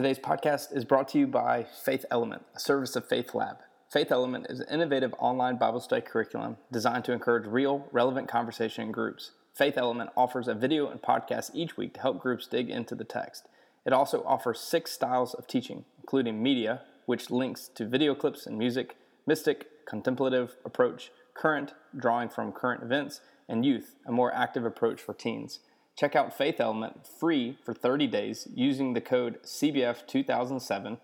Today's 0.00 0.18
podcast 0.18 0.74
is 0.74 0.86
brought 0.86 1.08
to 1.08 1.18
you 1.18 1.26
by 1.26 1.66
Faith 1.84 2.06
Element, 2.10 2.46
a 2.56 2.58
service 2.58 2.96
of 2.96 3.06
Faith 3.06 3.34
Lab. 3.34 3.58
Faith 3.92 4.10
Element 4.10 4.46
is 4.48 4.58
an 4.60 4.66
innovative 4.70 5.14
online 5.18 5.58
Bible 5.58 5.78
study 5.78 6.00
curriculum 6.00 6.56
designed 6.72 7.04
to 7.04 7.12
encourage 7.12 7.46
real, 7.46 7.86
relevant 7.92 8.26
conversation 8.26 8.84
in 8.84 8.92
groups. 8.92 9.32
Faith 9.52 9.76
Element 9.76 10.08
offers 10.16 10.48
a 10.48 10.54
video 10.54 10.88
and 10.88 11.02
podcast 11.02 11.50
each 11.52 11.76
week 11.76 11.92
to 11.92 12.00
help 12.00 12.18
groups 12.18 12.46
dig 12.46 12.70
into 12.70 12.94
the 12.94 13.04
text. 13.04 13.46
It 13.84 13.92
also 13.92 14.24
offers 14.24 14.58
six 14.58 14.90
styles 14.90 15.34
of 15.34 15.46
teaching, 15.46 15.84
including 15.98 16.42
media, 16.42 16.80
which 17.04 17.30
links 17.30 17.68
to 17.74 17.86
video 17.86 18.14
clips 18.14 18.46
and 18.46 18.56
music, 18.56 18.96
mystic, 19.26 19.66
contemplative 19.84 20.56
approach, 20.64 21.10
current, 21.34 21.74
drawing 21.94 22.30
from 22.30 22.52
current 22.52 22.82
events, 22.82 23.20
and 23.50 23.66
youth, 23.66 23.96
a 24.06 24.12
more 24.12 24.32
active 24.32 24.64
approach 24.64 24.98
for 24.98 25.12
teens. 25.12 25.60
Check 26.00 26.16
out 26.16 26.34
Faith 26.34 26.60
Element 26.60 27.06
free 27.06 27.58
for 27.62 27.74
30 27.74 28.06
days 28.06 28.48
using 28.54 28.94
the 28.94 29.02
code 29.02 29.38
CBF2007 29.42 30.96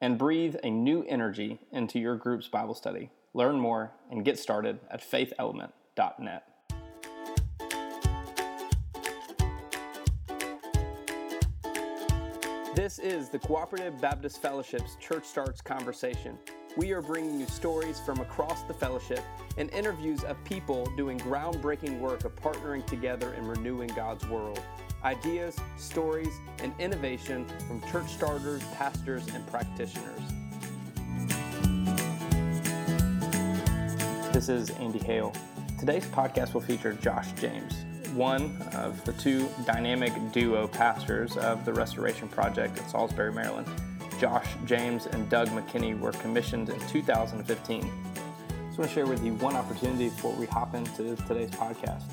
and 0.00 0.18
breathe 0.18 0.56
a 0.64 0.70
new 0.70 1.04
energy 1.04 1.60
into 1.70 2.00
your 2.00 2.16
group's 2.16 2.48
Bible 2.48 2.74
study. 2.74 3.10
Learn 3.32 3.60
more 3.60 3.92
and 4.10 4.24
get 4.24 4.40
started 4.40 4.80
at 4.90 5.08
faithelement.net. 5.08 6.42
This 12.74 12.98
is 12.98 13.28
the 13.28 13.38
Cooperative 13.38 14.00
Baptist 14.00 14.42
Fellowship's 14.42 14.96
Church 14.96 15.26
Starts 15.26 15.60
Conversation. 15.60 16.36
We 16.76 16.90
are 16.90 17.02
bringing 17.02 17.38
you 17.38 17.46
stories 17.46 18.00
from 18.00 18.18
across 18.18 18.62
the 18.62 18.74
fellowship 18.74 19.20
and 19.60 19.70
interviews 19.74 20.24
of 20.24 20.42
people 20.44 20.86
doing 20.96 21.20
groundbreaking 21.20 21.98
work 21.98 22.24
of 22.24 22.34
partnering 22.34 22.84
together 22.86 23.34
and 23.34 23.46
renewing 23.46 23.90
God's 23.94 24.26
world. 24.26 24.58
Ideas, 25.04 25.54
stories, 25.76 26.32
and 26.62 26.72
innovation 26.78 27.44
from 27.68 27.82
church 27.90 28.08
starters, 28.10 28.62
pastors, 28.78 29.26
and 29.34 29.46
practitioners. 29.48 30.20
This 34.32 34.48
is 34.48 34.70
Andy 34.70 34.98
Hale. 34.98 35.34
Today's 35.78 36.06
podcast 36.06 36.54
will 36.54 36.62
feature 36.62 36.94
Josh 36.94 37.30
James, 37.32 37.84
one 38.14 38.56
of 38.72 39.04
the 39.04 39.12
two 39.12 39.46
dynamic 39.66 40.14
duo 40.32 40.68
pastors 40.68 41.36
of 41.36 41.66
the 41.66 41.72
Restoration 41.74 42.28
Project 42.28 42.78
in 42.78 42.88
Salisbury, 42.88 43.30
Maryland. 43.30 43.66
Josh 44.18 44.48
James 44.64 45.04
and 45.04 45.28
Doug 45.28 45.48
McKinney 45.48 45.98
were 45.98 46.12
commissioned 46.12 46.70
in 46.70 46.80
2015. 46.88 48.09
I 48.70 48.72
just 48.72 48.78
want 48.78 48.90
to 48.90 48.94
share 48.94 49.06
with 49.06 49.24
you 49.24 49.34
one 49.34 49.56
opportunity 49.56 50.10
before 50.10 50.32
we 50.34 50.46
hop 50.46 50.76
into 50.76 51.16
today's 51.26 51.50
podcast. 51.50 52.04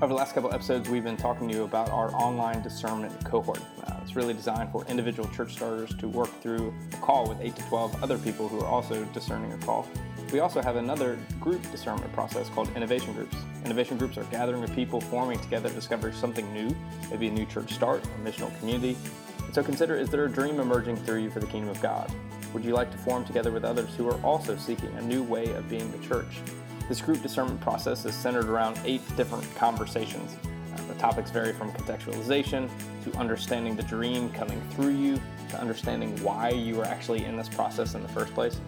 Over 0.00 0.08
the 0.08 0.14
last 0.14 0.34
couple 0.34 0.50
episodes, 0.50 0.88
we've 0.88 1.04
been 1.04 1.18
talking 1.18 1.46
to 1.46 1.54
you 1.54 1.64
about 1.64 1.90
our 1.90 2.10
online 2.14 2.62
discernment 2.62 3.22
cohort. 3.22 3.60
Uh, 3.84 4.00
it's 4.00 4.16
really 4.16 4.32
designed 4.32 4.72
for 4.72 4.86
individual 4.86 5.28
church 5.28 5.52
starters 5.52 5.94
to 5.96 6.08
work 6.08 6.30
through 6.40 6.72
a 6.94 6.96
call 6.96 7.28
with 7.28 7.38
8 7.42 7.54
to 7.54 7.62
12 7.64 8.02
other 8.02 8.16
people 8.16 8.48
who 8.48 8.60
are 8.60 8.66
also 8.66 9.04
discerning 9.12 9.52
a 9.52 9.58
call. 9.58 9.86
We 10.32 10.40
also 10.40 10.62
have 10.62 10.76
another 10.76 11.18
group 11.38 11.70
discernment 11.70 12.10
process 12.14 12.48
called 12.48 12.74
innovation 12.74 13.12
groups. 13.12 13.36
Innovation 13.66 13.98
groups 13.98 14.16
are 14.16 14.24
gathering 14.24 14.64
of 14.64 14.74
people 14.74 15.02
forming 15.02 15.38
together 15.40 15.68
to 15.68 15.74
discover 15.74 16.12
something 16.12 16.50
new, 16.54 16.74
maybe 17.10 17.28
a 17.28 17.30
new 17.30 17.44
church 17.44 17.74
start, 17.74 18.02
a 18.02 18.26
missional 18.26 18.58
community, 18.58 18.96
and 19.44 19.54
so 19.54 19.62
consider 19.62 19.96
is 19.96 20.08
there 20.08 20.24
a 20.24 20.30
dream 20.30 20.60
emerging 20.60 20.96
through 20.96 21.18
you 21.18 21.28
for 21.28 21.40
the 21.40 21.46
kingdom 21.46 21.68
of 21.68 21.82
God? 21.82 22.10
Would 22.52 22.64
you 22.64 22.74
like 22.74 22.90
to 22.90 22.98
form 22.98 23.24
together 23.24 23.52
with 23.52 23.64
others 23.64 23.94
who 23.94 24.08
are 24.08 24.20
also 24.22 24.56
seeking 24.56 24.92
a 24.96 25.02
new 25.02 25.22
way 25.22 25.52
of 25.52 25.68
being 25.68 25.90
the 25.92 26.04
church? 26.06 26.40
This 26.88 27.00
group 27.00 27.22
discernment 27.22 27.60
process 27.60 28.04
is 28.04 28.12
centered 28.14 28.46
around 28.46 28.80
eight 28.84 29.02
different 29.16 29.44
conversations. 29.54 30.36
Uh, 30.74 30.82
the 30.88 30.94
topics 30.94 31.30
vary 31.30 31.52
from 31.52 31.70
contextualization 31.72 32.68
to 33.04 33.16
understanding 33.16 33.76
the 33.76 33.84
dream 33.84 34.30
coming 34.30 34.60
through 34.70 34.96
you 34.96 35.20
to 35.50 35.60
understanding 35.60 36.20
why 36.24 36.50
you 36.50 36.80
are 36.80 36.86
actually 36.86 37.24
in 37.24 37.36
this 37.36 37.48
process 37.48 37.94
in 37.94 38.02
the 38.02 38.08
first 38.08 38.34
place. 38.34 38.58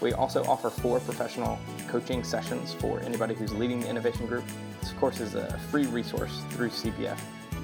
We 0.00 0.12
also 0.12 0.44
offer 0.44 0.68
four 0.68 1.00
professional 1.00 1.58
coaching 1.88 2.22
sessions 2.24 2.74
for 2.74 3.00
anybody 3.00 3.34
who's 3.34 3.54
leading 3.54 3.80
the 3.80 3.88
innovation 3.88 4.26
group. 4.26 4.44
This 4.80 4.92
course 4.92 5.20
is 5.20 5.34
a 5.34 5.58
free 5.70 5.86
resource 5.86 6.42
through 6.50 6.68
CBF. 6.70 7.18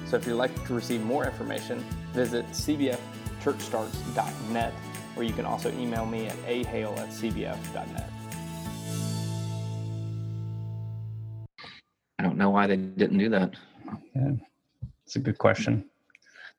So 0.07 0.17
if 0.17 0.25
you'd 0.25 0.33
like 0.35 0.65
to 0.67 0.73
receive 0.73 1.03
more 1.03 1.25
information, 1.25 1.83
visit 2.13 2.47
cbfchurchstarts.net, 2.49 4.73
or 5.17 5.23
you 5.23 5.33
can 5.33 5.45
also 5.45 5.71
email 5.73 6.05
me 6.05 6.27
at 6.27 6.35
ahale 6.45 6.97
at 6.99 7.09
cbf.net. 7.09 8.09
I 12.19 12.23
don't 12.23 12.37
know 12.37 12.49
why 12.49 12.67
they 12.67 12.77
didn't 12.77 13.17
do 13.17 13.29
that. 13.29 13.53
Yeah, 14.15 14.31
it's 15.05 15.15
a 15.15 15.19
good 15.19 15.37
question. 15.37 15.85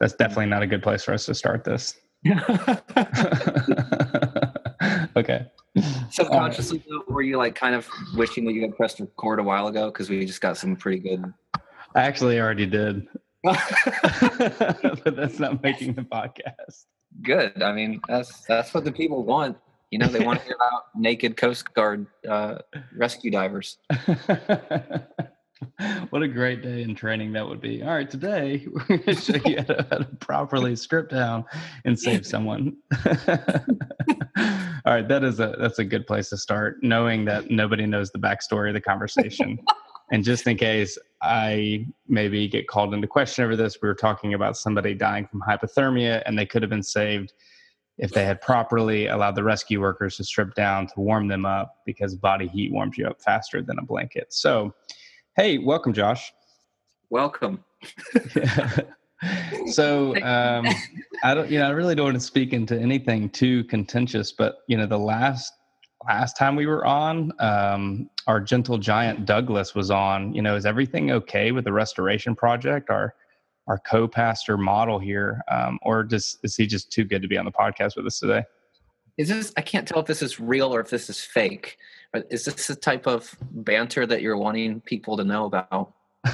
That's 0.01 0.15
definitely 0.15 0.47
not 0.47 0.63
a 0.63 0.67
good 0.67 0.83
place 0.83 1.05
for 1.05 1.13
us 1.13 1.27
to 1.27 1.35
start 1.35 1.65
this. 1.65 1.97
okay. 5.17 5.47
Subconsciously, 6.11 6.83
uh, 6.93 6.99
were 7.09 7.23
you 7.23 7.37
like 7.37 7.55
kind 7.55 7.75
of 7.75 7.89
wishing 8.15 8.45
that 8.45 8.53
you 8.53 8.63
had 8.63 8.77
pressed 8.77 9.01
record 9.01 9.41
a 9.41 9.43
while 9.43 9.67
ago? 9.67 9.87
Because 9.87 10.11
we 10.11 10.25
just 10.25 10.41
got 10.41 10.57
some 10.57 10.77
pretty 10.77 10.99
good. 10.99 11.25
I 11.95 12.03
actually 12.03 12.41
already 12.41 12.67
did. 12.67 13.07
but 13.45 15.17
that's 15.17 15.39
not 15.39 15.63
making 15.63 15.95
the 15.95 16.03
podcast. 16.03 16.85
Good. 17.23 17.63
I 17.63 17.73
mean, 17.73 18.01
that's 18.09 18.43
that's 18.43 18.73
what 18.73 18.85
the 18.85 18.93
people 18.93 19.25
want. 19.25 19.57
You 19.91 19.99
know, 19.99 20.07
they 20.07 20.25
want 20.25 20.41
to 20.41 20.45
hear 20.45 20.57
about 20.69 20.85
naked 20.95 21.37
Coast 21.37 21.73
Guard 21.75 22.07
uh, 22.29 22.59
rescue 22.95 23.31
divers. 23.31 23.79
what 26.11 26.23
a 26.23 26.29
great 26.29 26.63
day 26.63 26.83
in 26.83 26.95
training 26.95 27.33
that 27.33 27.47
would 27.47 27.61
be. 27.61 27.83
All 27.83 27.95
right, 27.95 28.09
today 28.09 28.67
we're 28.71 28.85
going 28.85 29.03
to 29.03 29.15
show 29.15 29.37
you 29.45 29.57
how 29.57 29.65
to, 29.65 29.87
how 29.91 29.99
to 29.99 30.05
properly 30.21 30.77
strip 30.77 31.09
down 31.11 31.45
and 31.85 31.99
save 31.99 32.27
someone. 32.27 32.77
All 33.07 34.95
right, 34.95 35.09
that 35.09 35.25
is 35.25 35.41
a 35.41 35.57
that's 35.59 35.79
a 35.79 35.85
good 35.85 36.07
place 36.07 36.29
to 36.31 36.37
start, 36.37 36.79
knowing 36.83 37.25
that 37.25 37.51
nobody 37.51 37.87
knows 37.87 38.11
the 38.11 38.19
backstory 38.19 38.69
of 38.69 38.75
the 38.75 38.81
conversation. 38.81 39.59
And 40.11 40.25
just 40.25 40.47
in 40.47 40.57
case 40.57 40.99
I 41.23 41.87
maybe 42.07 42.49
get 42.49 42.69
called 42.69 42.95
into 42.95 43.07
question 43.07 43.45
over 43.45 43.57
this, 43.57 43.79
we 43.83 43.89
were 43.89 43.95
talking 43.95 44.35
about 44.35 44.57
somebody 44.57 44.95
dying 44.95 45.27
from 45.27 45.43
hypothermia 45.43 46.23
and 46.27 46.39
they 46.39 46.47
could 46.47 46.63
have 46.63 46.71
been 46.71 46.83
saved 46.83 47.33
if 47.99 48.13
they 48.13 48.25
had 48.25 48.41
properly 48.41 49.09
allowed 49.09 49.35
the 49.35 49.43
rescue 49.43 49.81
workers 49.81 50.17
to 50.17 50.25
strip 50.25 50.55
down 50.55 50.87
to 50.87 50.95
warm 50.97 51.29
them 51.29 51.45
up 51.45 51.77
because 51.85 52.15
body 52.15 52.47
heat 52.47 52.73
warms 52.73 52.97
you 52.97 53.07
up 53.07 53.21
faster 53.21 53.61
than 53.61 53.79
a 53.79 53.83
blanket. 53.83 54.33
So, 54.33 54.73
hey, 55.37 55.59
welcome, 55.59 55.93
Josh. 55.93 56.33
Welcome. 57.11 57.65
so 59.67 60.15
um, 60.23 60.67
I 61.25 61.35
don't, 61.35 61.51
you 61.51 61.59
know, 61.59 61.67
I 61.67 61.71
really 61.71 61.97
don't 61.97 62.07
want 62.07 62.17
to 62.17 62.21
speak 62.21 62.53
into 62.53 62.79
anything 62.79 63.31
too 63.31 63.65
contentious, 63.65 64.31
but 64.31 64.59
you 64.69 64.77
know, 64.77 64.87
the 64.87 64.99
last 64.99 65.53
last 66.09 66.37
time 66.37 66.57
we 66.57 66.67
were 66.67 66.85
on, 66.87 67.33
um, 67.39 68.11
our 68.27 68.41
gentle 68.41 68.79
giant 68.79 69.27
Douglas 69.27 69.75
was 69.75 69.91
on. 69.91 70.35
You 70.35 70.43
know, 70.43 70.57
is 70.57 70.67
everything 70.67 71.11
okay 71.11 71.53
with 71.53 71.65
the 71.65 71.73
restoration 71.73 72.35
project? 72.35 72.91
Our 72.91 73.15
our 73.67 73.79
co-pastor 73.79 74.57
model 74.57 74.99
here, 74.99 75.43
um, 75.51 75.79
or 75.83 76.03
does 76.03 76.39
is 76.43 76.57
he 76.57 76.67
just 76.67 76.91
too 76.91 77.05
good 77.05 77.21
to 77.23 77.29
be 77.29 77.37
on 77.37 77.45
the 77.45 77.53
podcast 77.53 77.97
with 77.97 78.07
us 78.07 78.19
today? 78.19 78.45
Is 79.19 79.29
this? 79.29 79.53
I 79.57 79.61
can't 79.61 79.87
tell 79.87 80.01
if 80.01 80.07
this 80.07 80.23
is 80.23 80.41
real 80.41 80.75
or 80.75 80.81
if 80.81 80.91
this 80.91 81.11
is 81.11 81.21
fake. 81.21 81.77
But 82.13 82.27
is 82.31 82.47
this 82.47 82.67
the 82.69 82.75
type 82.75 83.07
of 83.07 83.37
banter 83.41 84.07
that 84.07 84.23
you're 84.23 84.39
wanting 84.39 84.81
people 84.81 85.19
to 85.19 85.25
know 85.25 85.45
about? 85.45 85.93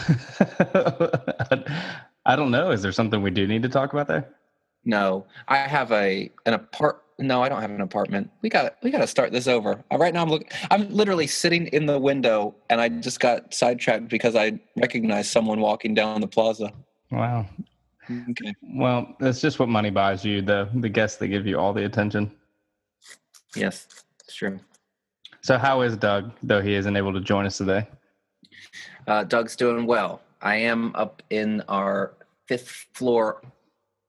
I 2.26 2.36
don't 2.36 2.52
know. 2.52 2.70
Is 2.70 2.80
there 2.82 2.92
something 2.92 3.20
we 3.22 3.30
do 3.30 3.46
need 3.46 3.62
to 3.64 3.68
talk 3.68 3.92
about 3.92 4.06
there? 4.06 4.28
No, 4.84 5.26
I 5.48 5.58
have 5.58 5.90
a 5.92 6.30
an 6.46 6.54
apart 6.54 7.03
no, 7.18 7.42
I 7.42 7.48
don't 7.48 7.60
have 7.60 7.70
an 7.70 7.80
apartment. 7.80 8.30
We 8.42 8.48
got 8.48 8.76
we 8.82 8.90
got 8.90 8.98
to 8.98 9.06
start 9.06 9.32
this 9.32 9.46
over. 9.46 9.84
Uh, 9.92 9.98
right 9.98 10.12
now, 10.12 10.22
I'm 10.22 10.30
looking. 10.30 10.48
I'm 10.70 10.88
literally 10.92 11.26
sitting 11.26 11.68
in 11.68 11.86
the 11.86 11.98
window, 11.98 12.54
and 12.70 12.80
I 12.80 12.88
just 12.88 13.20
got 13.20 13.54
sidetracked 13.54 14.08
because 14.08 14.34
I 14.34 14.58
recognized 14.76 15.30
someone 15.30 15.60
walking 15.60 15.94
down 15.94 16.20
the 16.20 16.26
plaza. 16.26 16.72
Wow. 17.10 17.46
Okay. 18.30 18.54
Well, 18.62 19.14
that's 19.20 19.40
just 19.40 19.58
what 19.58 19.68
money 19.68 19.90
buys 19.90 20.24
you. 20.24 20.42
The 20.42 20.68
the 20.74 20.88
guests 20.88 21.18
that 21.18 21.28
give 21.28 21.46
you 21.46 21.58
all 21.58 21.72
the 21.72 21.84
attention. 21.84 22.30
Yes, 23.54 23.86
it's 24.20 24.34
true. 24.34 24.58
So, 25.40 25.56
how 25.56 25.82
is 25.82 25.96
Doug? 25.96 26.32
Though 26.42 26.60
he 26.60 26.74
isn't 26.74 26.96
able 26.96 27.12
to 27.12 27.20
join 27.20 27.46
us 27.46 27.58
today. 27.58 27.86
Uh, 29.06 29.22
Doug's 29.22 29.54
doing 29.54 29.86
well. 29.86 30.20
I 30.42 30.56
am 30.56 30.94
up 30.96 31.22
in 31.30 31.62
our 31.68 32.14
fifth 32.46 32.86
floor 32.92 33.40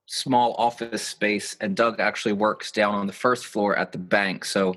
small 0.05 0.53
office 0.57 1.03
space, 1.05 1.55
and 1.61 1.75
Doug 1.75 1.99
actually 1.99 2.33
works 2.33 2.71
down 2.71 2.95
on 2.95 3.07
the 3.07 3.13
first 3.13 3.45
floor 3.45 3.75
at 3.75 3.91
the 3.91 3.97
bank. 3.97 4.45
So 4.45 4.75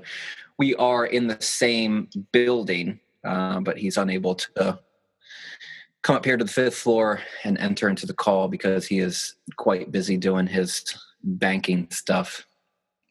we 0.57 0.75
are 0.75 1.05
in 1.05 1.27
the 1.27 1.41
same 1.41 2.09
building, 2.31 2.99
uh, 3.23 3.59
but 3.59 3.77
he's 3.77 3.97
unable 3.97 4.35
to 4.35 4.79
come 6.01 6.15
up 6.15 6.25
here 6.25 6.37
to 6.37 6.43
the 6.43 6.51
fifth 6.51 6.75
floor 6.75 7.21
and 7.43 7.57
enter 7.57 7.89
into 7.89 8.05
the 8.05 8.13
call 8.13 8.47
because 8.47 8.87
he 8.87 8.99
is 8.99 9.35
quite 9.57 9.91
busy 9.91 10.17
doing 10.17 10.47
his 10.47 10.83
banking 11.23 11.87
stuff. 11.91 12.45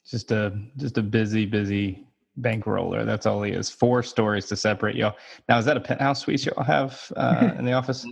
Just 0.07 0.31
a 0.31 0.59
just 0.77 0.97
a 0.97 1.03
busy, 1.03 1.45
busy 1.45 2.07
bankroller. 2.41 3.05
That's 3.05 3.27
all 3.27 3.43
he 3.43 3.53
is. 3.53 3.71
Four 3.71 4.03
stories 4.03 4.47
to 4.47 4.57
separate 4.57 4.97
y'all. 4.97 5.17
Now, 5.49 5.59
is 5.59 5.65
that 5.67 5.77
a 5.77 5.81
penthouse 5.81 6.21
suite 6.21 6.47
y'all 6.47 6.65
have 6.65 7.13
uh, 7.17 7.51
in 7.59 7.65
the 7.65 7.73
office? 7.73 8.07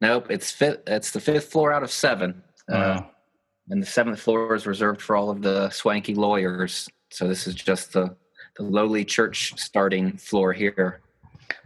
Nope, 0.00 0.30
it's 0.30 0.50
fifth. 0.50 0.82
It's 0.86 1.10
the 1.10 1.20
fifth 1.20 1.50
floor 1.50 1.72
out 1.72 1.82
of 1.82 1.90
seven. 1.90 2.42
Uh, 2.70 3.02
and 3.68 3.82
the 3.82 3.86
seventh 3.86 4.20
floor 4.20 4.54
is 4.54 4.66
reserved 4.66 5.00
for 5.00 5.16
all 5.16 5.30
of 5.30 5.42
the 5.42 5.70
swanky 5.70 6.14
lawyers. 6.14 6.88
So 7.10 7.28
this 7.28 7.46
is 7.46 7.54
just 7.54 7.92
the 7.92 8.16
the 8.56 8.62
lowly 8.64 9.04
church 9.04 9.54
starting 9.56 10.16
floor 10.16 10.52
here. 10.52 11.00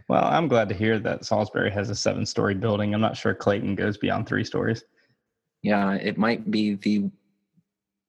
Well, 0.07 0.23
I'm 0.23 0.47
glad 0.47 0.69
to 0.69 0.75
hear 0.75 0.99
that 0.99 1.25
Salisbury 1.25 1.71
has 1.71 1.89
a 1.89 1.95
seven 1.95 2.25
story 2.25 2.53
building. 2.53 2.93
I'm 2.93 3.01
not 3.01 3.17
sure 3.17 3.33
Clayton 3.33 3.75
goes 3.75 3.97
beyond 3.97 4.27
three 4.27 4.43
stories. 4.43 4.83
Yeah, 5.63 5.93
it 5.93 6.17
might 6.17 6.51
be 6.51 6.75
the 6.75 7.09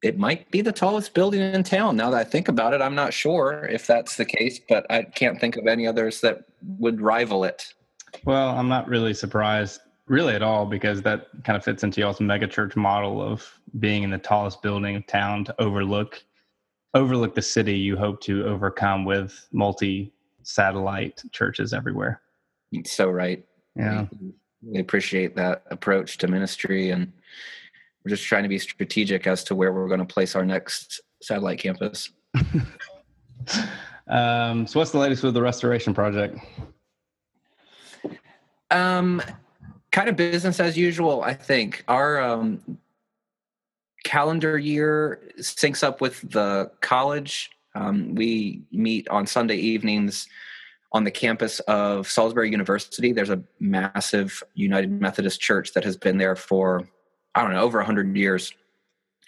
it 0.02 0.18
might 0.18 0.50
be 0.50 0.60
the 0.60 0.72
tallest 0.72 1.14
building 1.14 1.40
in 1.40 1.62
town. 1.62 1.96
Now 1.96 2.10
that 2.10 2.18
I 2.18 2.24
think 2.24 2.48
about 2.48 2.74
it, 2.74 2.82
I'm 2.82 2.94
not 2.94 3.14
sure 3.14 3.66
if 3.70 3.86
that's 3.86 4.16
the 4.16 4.26
case, 4.26 4.60
but 4.68 4.84
I 4.90 5.02
can't 5.02 5.40
think 5.40 5.56
of 5.56 5.66
any 5.66 5.86
others 5.86 6.20
that 6.20 6.44
would 6.78 7.00
rival 7.00 7.44
it. 7.44 7.72
Well, 8.24 8.50
I'm 8.50 8.68
not 8.68 8.88
really 8.88 9.14
surprised 9.14 9.80
really 10.08 10.34
at 10.34 10.42
all 10.42 10.66
because 10.66 11.02
that 11.02 11.28
kind 11.44 11.56
of 11.56 11.64
fits 11.64 11.82
into 11.82 12.00
y'all's 12.00 12.18
megachurch 12.18 12.76
model 12.76 13.20
of 13.20 13.48
being 13.78 14.02
in 14.02 14.10
the 14.10 14.18
tallest 14.18 14.62
building 14.62 14.96
of 14.96 15.06
town 15.06 15.44
to 15.44 15.54
overlook 15.60 16.22
overlook 16.94 17.34
the 17.34 17.42
city 17.42 17.76
you 17.76 17.96
hope 17.96 18.20
to 18.22 18.46
overcome 18.46 19.04
with 19.04 19.48
multi 19.52 20.12
satellite 20.42 21.22
churches 21.32 21.72
everywhere. 21.72 22.20
So 22.84 23.10
right. 23.10 23.44
Yeah. 23.74 24.06
We, 24.20 24.32
we 24.62 24.78
appreciate 24.78 25.36
that 25.36 25.64
approach 25.70 26.18
to 26.18 26.28
ministry 26.28 26.90
and 26.90 27.12
we're 28.04 28.10
just 28.10 28.24
trying 28.24 28.44
to 28.44 28.48
be 28.48 28.58
strategic 28.58 29.26
as 29.26 29.44
to 29.44 29.54
where 29.54 29.72
we're 29.72 29.88
going 29.88 30.00
to 30.00 30.06
place 30.06 30.34
our 30.36 30.44
next 30.44 31.00
satellite 31.20 31.58
campus. 31.58 32.10
um, 34.08 34.66
so 34.66 34.78
what's 34.78 34.92
the 34.92 34.98
latest 34.98 35.22
with 35.22 35.34
the 35.34 35.42
restoration 35.42 35.92
project? 35.92 36.38
Um, 38.70 39.22
kind 39.92 40.08
of 40.08 40.16
business 40.16 40.60
as 40.60 40.76
usual. 40.76 41.22
I 41.22 41.34
think 41.34 41.84
our 41.88 42.20
um, 42.20 42.78
calendar 44.04 44.58
year 44.58 45.20
syncs 45.38 45.82
up 45.82 46.00
with 46.00 46.20
the 46.30 46.70
college. 46.80 47.50
Um, 47.74 48.14
we 48.14 48.62
meet 48.72 49.08
on 49.08 49.26
Sunday 49.26 49.56
evenings 49.56 50.28
on 50.92 51.04
the 51.04 51.10
campus 51.10 51.60
of 51.60 52.08
Salisbury 52.08 52.50
University. 52.50 53.12
There's 53.12 53.30
a 53.30 53.42
massive 53.60 54.42
United 54.54 54.90
Methodist 54.90 55.40
Church 55.40 55.72
that 55.74 55.84
has 55.84 55.96
been 55.96 56.18
there 56.18 56.36
for 56.36 56.88
I 57.34 57.42
don't 57.42 57.52
know 57.52 57.60
over 57.60 57.78
100 57.78 58.16
years 58.16 58.54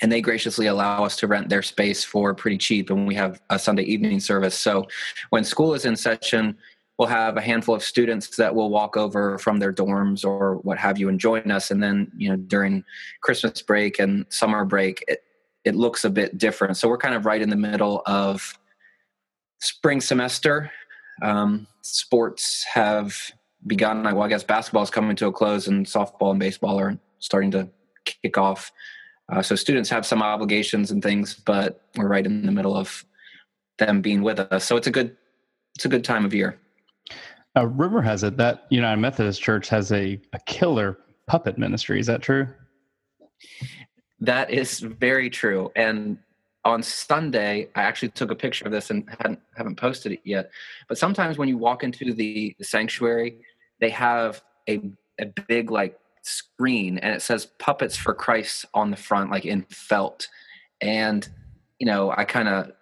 and 0.01 0.11
they 0.11 0.21
graciously 0.21 0.67
allow 0.67 1.05
us 1.05 1.17
to 1.17 1.27
rent 1.27 1.49
their 1.49 1.63
space 1.63 2.05
for 2.05 2.35
pretty 2.35 2.59
cheap 2.59 2.91
and 2.91 3.07
we 3.07 3.15
have 3.15 3.41
a 3.51 3.59
sunday 3.59 3.83
evening 3.83 4.21
service 4.21 4.55
so 4.55 4.87
when 5.31 5.45
school 5.45 5.75
is 5.75 5.85
in 5.85 5.97
session 5.97 6.57
we'll 6.99 7.09
have 7.09 7.37
a 7.37 7.41
handful 7.41 7.75
of 7.75 7.83
students 7.83 8.37
that 8.37 8.55
will 8.55 8.71
walk 8.71 8.97
over 8.97 9.39
from 9.39 9.61
their 9.61 9.73
dorms 9.73 10.25
or 10.25 10.57
what 10.57 10.79
have 10.79 10.99
you 10.99 11.09
and 11.09 11.21
join 11.21 11.51
us. 11.51 11.71
And 11.71 11.83
then 11.83 12.11
you 12.17 12.29
know 12.29 12.37
during 12.37 12.85
christmas 13.23 13.63
break 13.63 13.99
and 13.99 14.27
summer 14.29 14.65
break 14.65 15.05
it, 15.09 15.23
it 15.65 15.75
looks 15.75 16.05
a 16.05 16.11
bit 16.11 16.37
different. 16.37 16.77
So 16.77 16.89
we're 16.89 16.99
kind 16.99 17.15
of 17.15 17.25
right 17.25 17.41
in 17.41 17.51
the 17.51 17.57
middle 17.57 18.03
of 18.07 18.59
spring 19.61 20.01
semester. 20.01 20.71
Um, 21.23 21.67
sports 21.83 22.65
have 22.65 23.17
begun. 23.67 24.03
Well 24.03 24.23
i 24.23 24.29
guess 24.29 24.45
basketball 24.45 24.83
is 24.83 24.91
coming 24.91 25.17
to 25.17 25.27
a 25.27 25.33
close 25.33 25.69
and 25.69 25.87
softball 25.87 26.31
and 26.31 26.41
baseball 26.41 26.79
are 26.79 26.99
starting 27.21 27.51
to 27.53 27.69
kick 28.05 28.37
off. 28.37 28.73
Uh, 29.31 29.43
so 29.43 29.55
students 29.55 29.91
have 29.91 30.07
some 30.07 30.23
obligations 30.23 30.91
and 30.91 31.03
things 31.03 31.35
but 31.35 31.83
we're 31.97 32.09
right 32.09 32.27
in 32.27 32.45
the 32.45 32.53
middle 32.53 32.77
of 32.77 33.05
them 33.79 34.01
being 34.01 34.23
with 34.23 34.41
us. 34.41 34.65
So 34.65 34.77
it's 34.77 34.89
a 34.89 34.91
good 34.91 35.17
it's 35.77 35.85
a 35.85 35.89
good 35.89 36.03
time 36.03 36.25
of 36.25 36.35
year 36.35 36.59
uh, 37.57 37.67
rumor 37.67 38.03
has 38.03 38.23
it 38.23 38.37
that 38.37 38.67
United 38.71 39.01
Methodist 39.01 39.43
Church 39.43 39.69
has 39.69 39.93
a, 39.93 40.21
a 40.33 40.39
killer 40.47 40.99
puppet 41.27 41.59
ministry. 41.59 42.01
Is 42.01 42.07
that 42.07 42.23
true? 42.23 42.49
That 44.21 44.51
is 44.51 44.81
very 44.81 45.31
true. 45.31 45.71
And 45.77 46.19
on 46.65 46.83
Sunday, 46.83 47.69
I 47.75 47.83
actually 47.83 48.11
took 48.11 48.31
a 48.31 48.35
picture 48.35 48.65
of 48.65 48.73
this 48.73 48.91
and 48.91 49.09
haven't 49.57 49.77
posted 49.77 50.13
it 50.13 50.21
yet. 50.25 50.51
But 50.89 50.99
sometimes 50.99 51.39
when 51.39 51.49
you 51.49 51.57
walk 51.57 51.83
into 51.85 52.13
the, 52.13 52.55
the 52.59 52.65
sanctuary, 52.65 53.39
they 53.81 53.91
have 53.91 54.43
a, 54.69 54.81
a 55.21 55.27
big 55.47 55.71
like 55.71 55.99
screen 56.23 56.99
and 56.99 57.15
it 57.15 57.23
says 57.23 57.47
puppets 57.59 57.97
for 57.97 58.13
Christ 58.13 58.67
on 58.75 58.91
the 58.91 58.97
front, 58.97 59.31
like 59.31 59.45
in 59.47 59.63
felt. 59.71 60.29
And, 60.81 61.29
you 61.79 61.87
know, 61.87 62.13
I 62.17 62.25
kind 62.25 62.49
of 62.49 62.73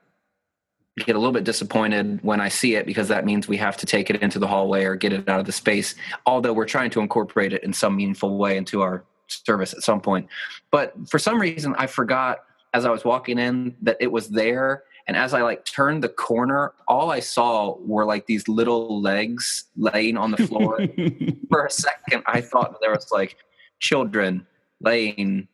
get 1.04 1.14
a 1.14 1.18
little 1.18 1.32
bit 1.32 1.44
disappointed 1.44 2.20
when 2.22 2.40
I 2.40 2.48
see 2.48 2.74
it 2.74 2.86
because 2.86 3.08
that 3.08 3.26
means 3.26 3.46
we 3.46 3.58
have 3.58 3.76
to 3.78 3.86
take 3.86 4.08
it 4.08 4.22
into 4.22 4.38
the 4.38 4.46
hallway 4.46 4.84
or 4.84 4.96
get 4.96 5.12
it 5.12 5.28
out 5.28 5.40
of 5.40 5.46
the 5.46 5.52
space, 5.52 5.94
although 6.24 6.54
we're 6.54 6.64
trying 6.64 6.90
to 6.90 7.00
incorporate 7.00 7.52
it 7.52 7.62
in 7.62 7.72
some 7.72 7.96
meaningful 7.96 8.38
way 8.38 8.56
into 8.56 8.80
our 8.80 9.04
service 9.28 9.74
at 9.74 9.82
some 9.82 10.00
point. 10.00 10.26
But 10.70 10.94
for 11.10 11.18
some 11.18 11.38
reason, 11.38 11.74
I 11.76 11.86
forgot 11.86 12.38
as 12.72 12.86
I 12.86 12.90
was 12.90 13.04
walking 13.04 13.38
in 13.38 13.76
that 13.82 13.98
it 14.00 14.10
was 14.10 14.28
there. 14.28 14.84
And 15.06 15.16
as 15.16 15.34
I 15.34 15.42
like 15.42 15.64
turned 15.64 16.02
the 16.02 16.08
corner, 16.08 16.72
all 16.88 17.10
I 17.10 17.20
saw 17.20 17.76
were 17.78 18.04
like 18.04 18.26
these 18.26 18.48
little 18.48 19.00
legs 19.00 19.64
laying 19.76 20.16
on 20.16 20.30
the 20.30 20.46
floor. 20.46 20.78
for 21.48 21.66
a 21.66 21.70
second, 21.70 22.22
I 22.26 22.40
thought 22.40 22.80
there 22.80 22.90
was 22.90 23.12
like 23.12 23.36
children 23.80 24.46
laying 24.80 25.46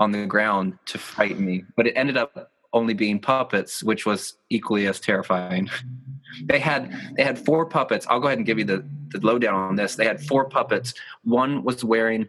on 0.00 0.12
the 0.12 0.26
ground 0.26 0.78
to 0.86 0.98
frighten 0.98 1.44
me, 1.44 1.64
but 1.76 1.86
it 1.86 1.94
ended 1.94 2.16
up 2.16 2.50
only 2.72 2.94
being 2.94 3.18
puppets, 3.18 3.82
which 3.82 4.06
was 4.06 4.34
equally 4.50 4.86
as 4.86 5.00
terrifying. 5.00 5.68
they 6.44 6.58
had 6.58 6.94
they 7.16 7.24
had 7.24 7.38
four 7.38 7.66
puppets. 7.66 8.06
I'll 8.08 8.20
go 8.20 8.28
ahead 8.28 8.38
and 8.38 8.46
give 8.46 8.58
you 8.58 8.64
the, 8.64 8.84
the 9.08 9.20
lowdown 9.24 9.54
on 9.54 9.76
this. 9.76 9.94
They 9.96 10.04
had 10.04 10.20
four 10.20 10.48
puppets. 10.48 10.94
One 11.24 11.64
was 11.64 11.84
wearing 11.84 12.28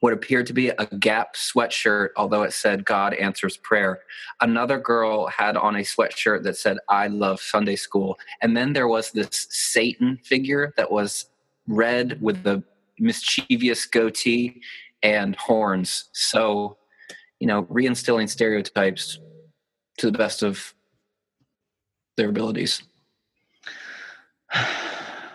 what 0.00 0.12
appeared 0.12 0.46
to 0.48 0.52
be 0.52 0.68
a 0.68 0.86
Gap 0.98 1.36
sweatshirt, 1.36 2.08
although 2.16 2.42
it 2.42 2.52
said 2.52 2.84
God 2.84 3.14
answers 3.14 3.56
prayer. 3.56 4.00
Another 4.40 4.78
girl 4.78 5.28
had 5.28 5.56
on 5.56 5.76
a 5.76 5.80
sweatshirt 5.80 6.42
that 6.42 6.56
said 6.56 6.78
I 6.88 7.06
love 7.06 7.40
Sunday 7.40 7.76
school. 7.76 8.18
And 8.40 8.56
then 8.56 8.72
there 8.72 8.88
was 8.88 9.12
this 9.12 9.46
Satan 9.50 10.18
figure 10.24 10.74
that 10.76 10.90
was 10.90 11.26
red 11.68 12.20
with 12.20 12.42
the 12.42 12.64
mischievous 12.98 13.86
goatee 13.86 14.60
and 15.04 15.36
horns. 15.36 16.10
So, 16.12 16.78
you 17.38 17.46
know, 17.46 17.62
reinstilling 17.64 18.28
stereotypes 18.28 19.20
to 19.98 20.10
the 20.10 20.18
best 20.18 20.42
of 20.42 20.74
their 22.16 22.28
abilities. 22.28 22.82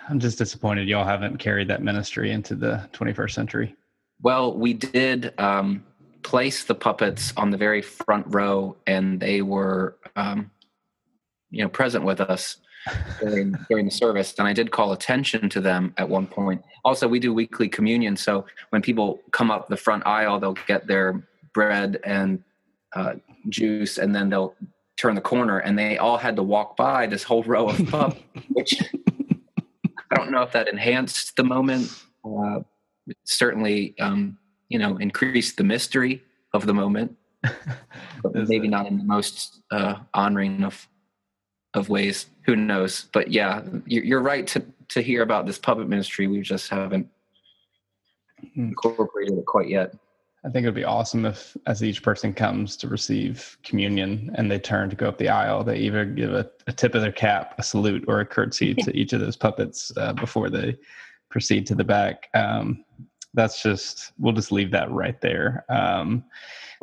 I'm 0.09 0.19
just 0.19 0.37
disappointed 0.37 0.87
y'all 0.87 1.03
haven't 1.03 1.37
carried 1.37 1.67
that 1.67 1.83
ministry 1.83 2.31
into 2.31 2.55
the 2.55 2.89
21st 2.93 3.31
century. 3.31 3.75
Well, 4.21 4.57
we 4.57 4.73
did 4.73 5.37
um, 5.37 5.83
place 6.23 6.63
the 6.63 6.75
puppets 6.75 7.33
on 7.35 7.51
the 7.51 7.57
very 7.57 7.81
front 7.81 8.25
row, 8.29 8.77
and 8.87 9.19
they 9.19 9.41
were, 9.41 9.97
um, 10.15 10.49
you 11.51 11.61
know, 11.63 11.69
present 11.69 12.05
with 12.05 12.21
us 12.21 12.57
during, 13.19 13.55
during 13.69 13.85
the 13.85 13.91
service. 13.91 14.33
And 14.39 14.47
I 14.47 14.53
did 14.53 14.71
call 14.71 14.93
attention 14.93 15.49
to 15.49 15.59
them 15.59 15.93
at 15.97 16.07
one 16.07 16.25
point. 16.25 16.63
Also, 16.85 17.07
we 17.07 17.19
do 17.19 17.33
weekly 17.33 17.67
communion, 17.67 18.15
so 18.15 18.45
when 18.69 18.81
people 18.81 19.19
come 19.31 19.51
up 19.51 19.67
the 19.67 19.77
front 19.77 20.07
aisle, 20.07 20.39
they'll 20.39 20.57
get 20.67 20.87
their 20.87 21.27
bread 21.53 21.99
and 22.03 22.43
uh, 22.97 23.15
juice, 23.49 23.97
and 23.97 24.15
then 24.15 24.29
they'll 24.29 24.55
turn 24.97 25.15
the 25.15 25.21
corner, 25.21 25.59
and 25.59 25.77
they 25.77 25.97
all 25.97 26.17
had 26.17 26.35
to 26.35 26.43
walk 26.43 26.75
by 26.75 27.05
this 27.05 27.23
whole 27.23 27.43
row 27.43 27.69
of 27.69 27.87
pup, 27.89 28.17
which 28.49 28.81
I 30.11 30.15
don't 30.15 30.31
know 30.31 30.41
if 30.41 30.51
that 30.53 30.67
enhanced 30.67 31.35
the 31.35 31.43
moment. 31.43 31.93
Uh, 32.25 32.59
certainly, 33.23 33.97
um, 33.99 34.37
you 34.69 34.79
know, 34.79 34.97
increased 34.97 35.57
the 35.57 35.63
mystery 35.63 36.23
of 36.53 36.65
the 36.65 36.73
moment, 36.73 37.15
but 37.41 38.33
maybe 38.33 38.67
not 38.67 38.87
in 38.87 38.97
the 38.97 39.03
most 39.03 39.61
uh, 39.71 39.95
honoring 40.13 40.63
of 40.63 40.87
of 41.73 41.89
ways. 41.89 42.27
Who 42.45 42.55
knows? 42.55 43.07
But 43.13 43.31
yeah, 43.31 43.61
you're 43.85 44.21
right 44.21 44.47
to 44.47 44.65
to 44.89 45.01
hear 45.01 45.21
about 45.21 45.45
this 45.45 45.59
puppet 45.59 45.87
ministry. 45.87 46.27
We 46.27 46.41
just 46.41 46.69
haven't 46.69 47.07
hmm. 48.53 48.69
incorporated 48.69 49.37
it 49.37 49.45
quite 49.45 49.69
yet. 49.69 49.93
I 50.45 50.49
think 50.49 50.63
it 50.63 50.67
would 50.67 50.75
be 50.75 50.83
awesome 50.83 51.25
if, 51.25 51.57
as 51.65 51.83
each 51.83 52.03
person 52.03 52.33
comes 52.33 52.77
to 52.77 52.87
receive 52.87 53.57
communion 53.63 54.31
and 54.35 54.49
they 54.49 54.59
turn 54.59 54.89
to 54.89 54.95
go 54.95 55.07
up 55.07 55.17
the 55.17 55.29
aisle, 55.29 55.63
they 55.63 55.77
either 55.77 56.05
give 56.05 56.33
a, 56.33 56.49
a 56.67 56.71
tip 56.71 56.95
of 56.95 57.01
their 57.01 57.11
cap, 57.11 57.55
a 57.57 57.63
salute, 57.63 58.05
or 58.07 58.19
a 58.19 58.25
curtsy 58.25 58.73
to 58.83 58.95
each 58.95 59.13
of 59.13 59.19
those 59.19 59.35
puppets 59.35 59.91
uh, 59.97 60.13
before 60.13 60.49
they 60.49 60.77
proceed 61.29 61.65
to 61.67 61.75
the 61.75 61.83
back. 61.83 62.29
Um, 62.33 62.85
that's 63.33 63.61
just, 63.61 64.13
we'll 64.19 64.33
just 64.33 64.51
leave 64.51 64.71
that 64.71 64.89
right 64.91 65.19
there. 65.21 65.65
Um, 65.69 66.23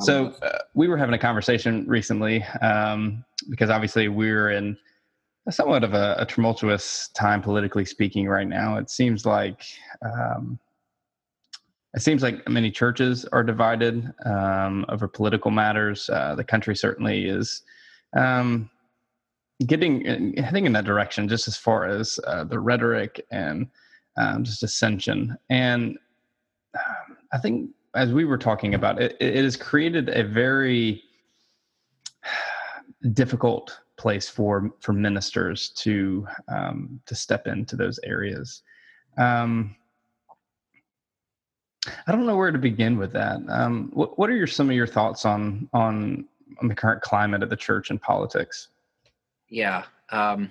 so 0.00 0.26
uh, 0.42 0.58
we 0.74 0.88
were 0.88 0.96
having 0.96 1.14
a 1.14 1.18
conversation 1.18 1.86
recently 1.86 2.42
um, 2.60 3.24
because 3.48 3.70
obviously 3.70 4.08
we're 4.08 4.50
in 4.50 4.76
somewhat 5.50 5.84
of 5.84 5.94
a, 5.94 6.16
a, 6.18 6.26
tumultuous 6.26 7.08
time 7.14 7.42
politically 7.42 7.84
speaking 7.84 8.28
right 8.28 8.48
now. 8.48 8.76
It 8.76 8.90
seems 8.90 9.26
like 9.26 9.64
um, 10.02 10.58
it 11.94 12.02
seems 12.02 12.22
like 12.22 12.46
many 12.48 12.70
churches 12.70 13.24
are 13.26 13.44
divided 13.44 14.12
um, 14.26 14.84
over 14.88 15.06
political 15.06 15.50
matters. 15.50 16.10
Uh, 16.10 16.34
the 16.34 16.42
country 16.42 16.74
certainly 16.74 17.26
is 17.26 17.62
um, 18.16 18.68
getting 19.66 20.34
heading 20.36 20.66
in 20.66 20.72
that 20.72 20.84
direction, 20.84 21.28
just 21.28 21.46
as 21.46 21.56
far 21.56 21.86
as 21.86 22.18
uh, 22.26 22.42
the 22.44 22.58
rhetoric 22.58 23.24
and 23.30 23.68
um, 24.16 24.42
just 24.42 24.64
ascension. 24.64 25.36
And 25.50 25.96
um, 26.74 27.16
I 27.32 27.38
think 27.38 27.70
as 27.94 28.12
we 28.12 28.24
were 28.24 28.38
talking 28.38 28.74
about 28.74 29.00
it, 29.00 29.16
it 29.20 29.36
has 29.36 29.56
created 29.56 30.08
a 30.08 30.24
very 30.24 31.00
difficult 33.12 33.78
place 33.96 34.28
for 34.28 34.72
for 34.80 34.92
ministers 34.92 35.68
to 35.76 36.26
um, 36.48 37.00
to 37.06 37.14
step 37.14 37.46
into 37.46 37.76
those 37.76 38.00
areas. 38.02 38.62
Um, 39.16 39.76
I 42.06 42.12
don't 42.12 42.26
know 42.26 42.36
where 42.36 42.52
to 42.52 42.58
begin 42.58 42.98
with 42.98 43.12
that. 43.12 43.40
Um, 43.48 43.90
what, 43.92 44.18
what 44.18 44.30
are 44.30 44.36
your 44.36 44.46
some 44.46 44.70
of 44.70 44.76
your 44.76 44.86
thoughts 44.86 45.24
on 45.24 45.68
on 45.72 46.24
on 46.60 46.68
the 46.68 46.74
current 46.74 47.02
climate 47.02 47.42
of 47.42 47.50
the 47.50 47.56
church 47.56 47.90
and 47.90 48.00
politics? 48.00 48.68
Yeah. 49.48 49.84
Um, 50.10 50.50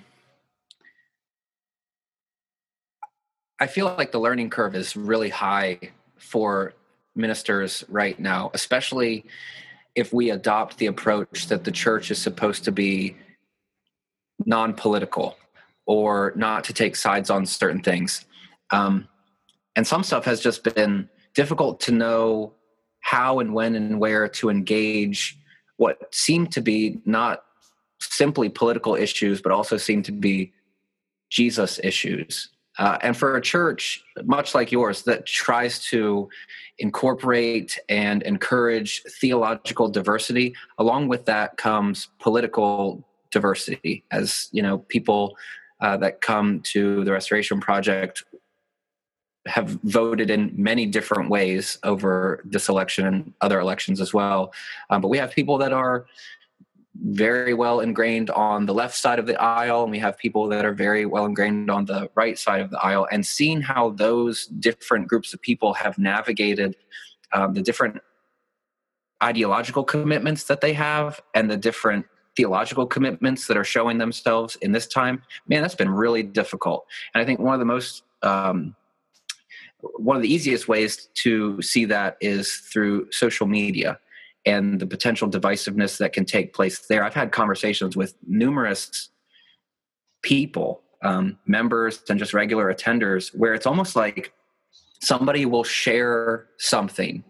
I 3.59 3.67
feel 3.67 3.85
like 3.97 4.11
the 4.11 4.19
learning 4.19 4.49
curve 4.49 4.75
is 4.75 4.95
really 4.95 5.29
high 5.29 5.79
for 6.17 6.73
ministers 7.15 7.83
right 7.87 8.19
now, 8.19 8.51
especially 8.53 9.25
if 9.95 10.11
we 10.11 10.31
adopt 10.31 10.77
the 10.77 10.87
approach 10.87 11.47
that 11.47 11.63
the 11.63 11.71
church 11.71 12.11
is 12.11 12.17
supposed 12.17 12.63
to 12.65 12.71
be 12.71 13.15
non 14.45 14.73
political 14.73 15.37
or 15.85 16.33
not 16.35 16.63
to 16.65 16.73
take 16.73 16.95
sides 16.95 17.29
on 17.29 17.45
certain 17.45 17.81
things. 17.81 18.25
Um, 18.71 19.07
and 19.75 19.85
some 19.85 20.03
stuff 20.03 20.25
has 20.25 20.39
just 20.39 20.63
been 20.63 21.09
difficult 21.35 21.79
to 21.81 21.91
know 21.91 22.53
how 23.01 23.39
and 23.39 23.53
when 23.53 23.75
and 23.75 23.99
where 23.99 24.27
to 24.27 24.49
engage 24.49 25.37
what 25.77 26.13
seemed 26.13 26.51
to 26.51 26.61
be 26.61 26.99
not 27.05 27.43
simply 27.99 28.49
political 28.49 28.95
issues, 28.95 29.41
but 29.41 29.51
also 29.51 29.77
seemed 29.77 30.05
to 30.05 30.11
be 30.11 30.53
Jesus 31.29 31.79
issues. 31.83 32.49
Uh, 32.79 32.97
and 33.01 33.15
for 33.15 33.35
a 33.35 33.41
church, 33.41 34.03
much 34.23 34.55
like 34.55 34.71
yours, 34.71 35.03
that 35.03 35.25
tries 35.25 35.83
to 35.85 36.27
incorporate 36.79 37.77
and 37.87 38.23
encourage 38.23 39.03
theological 39.19 39.87
diversity, 39.87 40.55
along 40.79 41.07
with 41.07 41.25
that 41.25 41.57
comes 41.57 42.07
political 42.19 43.07
diversity. 43.31 44.03
As 44.11 44.49
you 44.51 44.63
know, 44.63 44.79
people 44.79 45.35
uh, 45.81 45.97
that 45.97 46.21
come 46.21 46.61
to 46.61 47.03
the 47.03 47.11
Restoration 47.11 47.59
Project 47.59 48.23
have 49.45 49.77
voted 49.83 50.29
in 50.29 50.53
many 50.55 50.85
different 50.85 51.29
ways 51.29 51.77
over 51.83 52.41
this 52.45 52.69
election 52.69 53.05
and 53.05 53.33
other 53.41 53.59
elections 53.59 53.99
as 53.99 54.13
well. 54.13 54.53
Um, 54.89 55.01
but 55.01 55.09
we 55.09 55.17
have 55.17 55.31
people 55.31 55.57
that 55.57 55.73
are 55.73 56.05
very 57.01 57.53
well 57.53 57.79
ingrained 57.79 58.29
on 58.29 58.65
the 58.65 58.73
left 58.73 58.95
side 58.95 59.19
of 59.19 59.25
the 59.25 59.39
aisle, 59.41 59.83
and 59.83 59.91
we 59.91 59.99
have 59.99 60.17
people 60.17 60.47
that 60.47 60.63
are 60.63 60.73
very 60.73 61.05
well 61.05 61.25
ingrained 61.25 61.69
on 61.69 61.85
the 61.85 62.09
right 62.15 62.37
side 62.37 62.61
of 62.61 62.69
the 62.69 62.79
aisle. 62.79 63.07
And 63.11 63.25
seeing 63.25 63.61
how 63.61 63.89
those 63.91 64.45
different 64.45 65.07
groups 65.07 65.33
of 65.33 65.41
people 65.41 65.73
have 65.73 65.97
navigated 65.97 66.75
um, 67.33 67.53
the 67.53 67.61
different 67.61 67.99
ideological 69.21 69.83
commitments 69.83 70.43
that 70.45 70.61
they 70.61 70.73
have 70.73 71.19
and 71.33 71.49
the 71.49 71.57
different 71.57 72.05
theological 72.35 72.85
commitments 72.85 73.47
that 73.47 73.57
are 73.57 73.63
showing 73.63 73.97
themselves 73.97 74.55
in 74.57 74.71
this 74.71 74.87
time, 74.87 75.21
man, 75.47 75.61
that's 75.61 75.75
been 75.75 75.89
really 75.89 76.23
difficult. 76.23 76.85
And 77.13 77.21
I 77.21 77.25
think 77.25 77.39
one 77.39 77.53
of 77.53 77.59
the 77.59 77.65
most 77.65 78.03
um, 78.21 78.75
one 79.97 80.15
of 80.15 80.21
the 80.21 80.33
easiest 80.33 80.67
ways 80.67 81.09
to 81.15 81.61
see 81.61 81.85
that 81.85 82.17
is 82.21 82.55
through 82.71 83.11
social 83.11 83.47
media 83.47 83.99
and 84.45 84.79
the 84.79 84.87
potential 84.87 85.29
divisiveness 85.29 85.97
that 85.97 86.13
can 86.13 86.25
take 86.25 86.53
place 86.53 86.79
there. 86.87 87.03
I've 87.03 87.13
had 87.13 87.31
conversations 87.31 87.95
with 87.95 88.15
numerous 88.27 89.09
people, 90.21 90.81
um, 91.01 91.37
members, 91.45 92.01
and 92.09 92.19
just 92.19 92.33
regular 92.33 92.73
attenders, 92.73 93.35
where 93.35 93.53
it's 93.53 93.65
almost 93.65 93.95
like 93.95 94.33
somebody 95.01 95.45
will 95.45 95.63
share 95.63 96.47
something, 96.57 97.23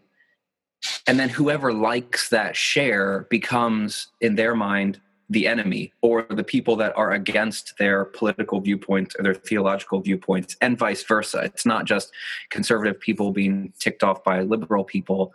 and 1.07 1.19
then 1.19 1.29
whoever 1.29 1.73
likes 1.73 2.29
that 2.29 2.55
share 2.55 3.27
becomes, 3.29 4.07
in 4.21 4.35
their 4.35 4.55
mind, 4.55 5.01
the 5.29 5.47
enemy 5.47 5.93
or 6.01 6.25
the 6.29 6.43
people 6.43 6.75
that 6.75 6.95
are 6.97 7.11
against 7.11 7.77
their 7.79 8.05
political 8.05 8.59
viewpoints 8.59 9.15
or 9.17 9.23
their 9.23 9.33
theological 9.33 10.01
viewpoints 10.01 10.55
and 10.61 10.77
vice 10.77 11.03
versa. 11.03 11.39
It's 11.39 11.65
not 11.65 11.85
just 11.85 12.11
conservative 12.49 12.99
people 12.99 13.31
being 13.31 13.73
ticked 13.79 14.03
off 14.03 14.23
by 14.23 14.41
liberal 14.41 14.83
people 14.83 15.33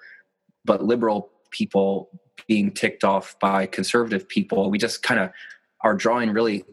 but 0.69 0.85
liberal 0.85 1.31
people 1.51 2.11
being 2.47 2.71
ticked 2.71 3.03
off 3.03 3.39
by 3.41 3.67
conservative 3.67 4.29
people. 4.29 4.71
We 4.71 4.77
just 4.79 5.03
kind 5.03 5.19
of 5.19 5.31
are 5.81 5.95
drawing 5.95 6.31
really 6.31 6.65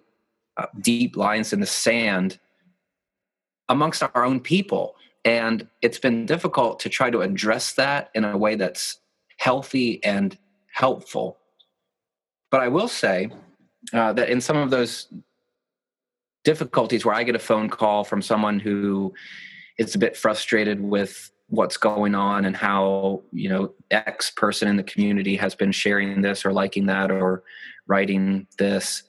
uh, 0.57 0.65
deep 0.81 1.15
lines 1.15 1.53
in 1.53 1.61
the 1.61 1.65
sand 1.65 2.37
amongst 3.69 4.03
our 4.03 4.23
own 4.23 4.41
people. 4.41 4.95
And 5.23 5.67
it's 5.81 5.97
been 5.97 6.25
difficult 6.25 6.79
to 6.81 6.89
try 6.89 7.09
to 7.09 7.21
address 7.21 7.73
that 7.73 8.11
in 8.13 8.25
a 8.25 8.37
way 8.37 8.55
that's 8.55 8.99
healthy 9.37 10.03
and 10.03 10.37
helpful 10.73 11.37
but 12.55 12.63
I 12.63 12.69
will 12.69 12.87
say 12.87 13.31
uh, 13.91 14.13
that 14.13 14.29
in 14.29 14.39
some 14.39 14.55
of 14.55 14.69
those 14.69 15.09
difficulties 16.45 17.03
where 17.03 17.13
I 17.13 17.23
get 17.23 17.35
a 17.35 17.39
phone 17.39 17.69
call 17.69 18.05
from 18.05 18.21
someone 18.21 18.61
who 18.61 19.13
is 19.77 19.93
a 19.93 19.99
bit 19.99 20.15
frustrated 20.15 20.79
with 20.79 21.31
what's 21.49 21.75
going 21.75 22.15
on 22.15 22.45
and 22.45 22.55
how 22.55 23.23
you 23.33 23.49
know 23.49 23.73
x 23.91 24.31
person 24.31 24.69
in 24.69 24.77
the 24.77 24.83
community 24.83 25.35
has 25.35 25.53
been 25.53 25.73
sharing 25.73 26.21
this 26.21 26.45
or 26.45 26.53
liking 26.53 26.85
that 26.85 27.11
or 27.11 27.43
writing 27.87 28.47
this 28.57 29.03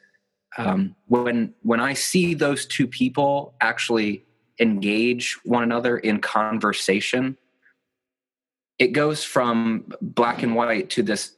um, 0.59 0.97
when 1.07 1.55
when 1.63 1.79
i 1.79 1.95
see 1.95 2.35
those 2.35 2.67
two 2.67 2.89
people 2.89 3.55
actually 3.61 4.25
engage 4.59 5.39
one 5.45 5.63
another 5.63 5.99
in 5.99 6.19
conversation 6.21 7.39
it 8.81 8.89
goes 8.89 9.23
from 9.23 9.87
black 10.03 10.43
and 10.43 10.55
white 10.57 10.91
to 10.91 11.03
this 11.03 11.37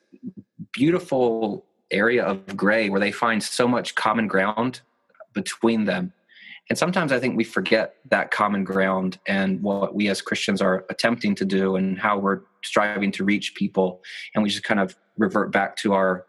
beautiful 0.73 1.68
area 1.91 2.25
of 2.25 2.57
gray 2.57 2.91
where 2.91 3.01
they 3.01 3.13
find 3.13 3.43
so 3.43 3.67
much 3.67 3.95
common 3.95 4.27
ground 4.27 4.81
between 5.33 5.85
them. 5.85 6.13
And 6.69 6.79
sometimes 6.79 7.13
I 7.13 7.19
think 7.19 7.37
we 7.37 7.45
forget 7.45 7.95
that 8.11 8.31
common 8.31 8.63
ground 8.63 9.19
and 9.27 9.63
what 9.63 9.95
we 9.95 10.09
as 10.09 10.21
Christians 10.21 10.61
are 10.61 10.85
attempting 10.91 11.35
to 11.37 11.45
do 11.45 11.77
and 11.77 11.99
how 11.99 12.19
we're 12.19 12.43
striving 12.63 13.11
to 13.13 13.25
reach 13.25 13.55
people. 13.55 14.03
And 14.35 14.43
we 14.43 14.51
just 14.51 14.65
kind 14.65 14.81
of 14.81 14.95
revert 15.17 15.51
back 15.51 15.77
to 15.77 15.95
our 15.95 16.27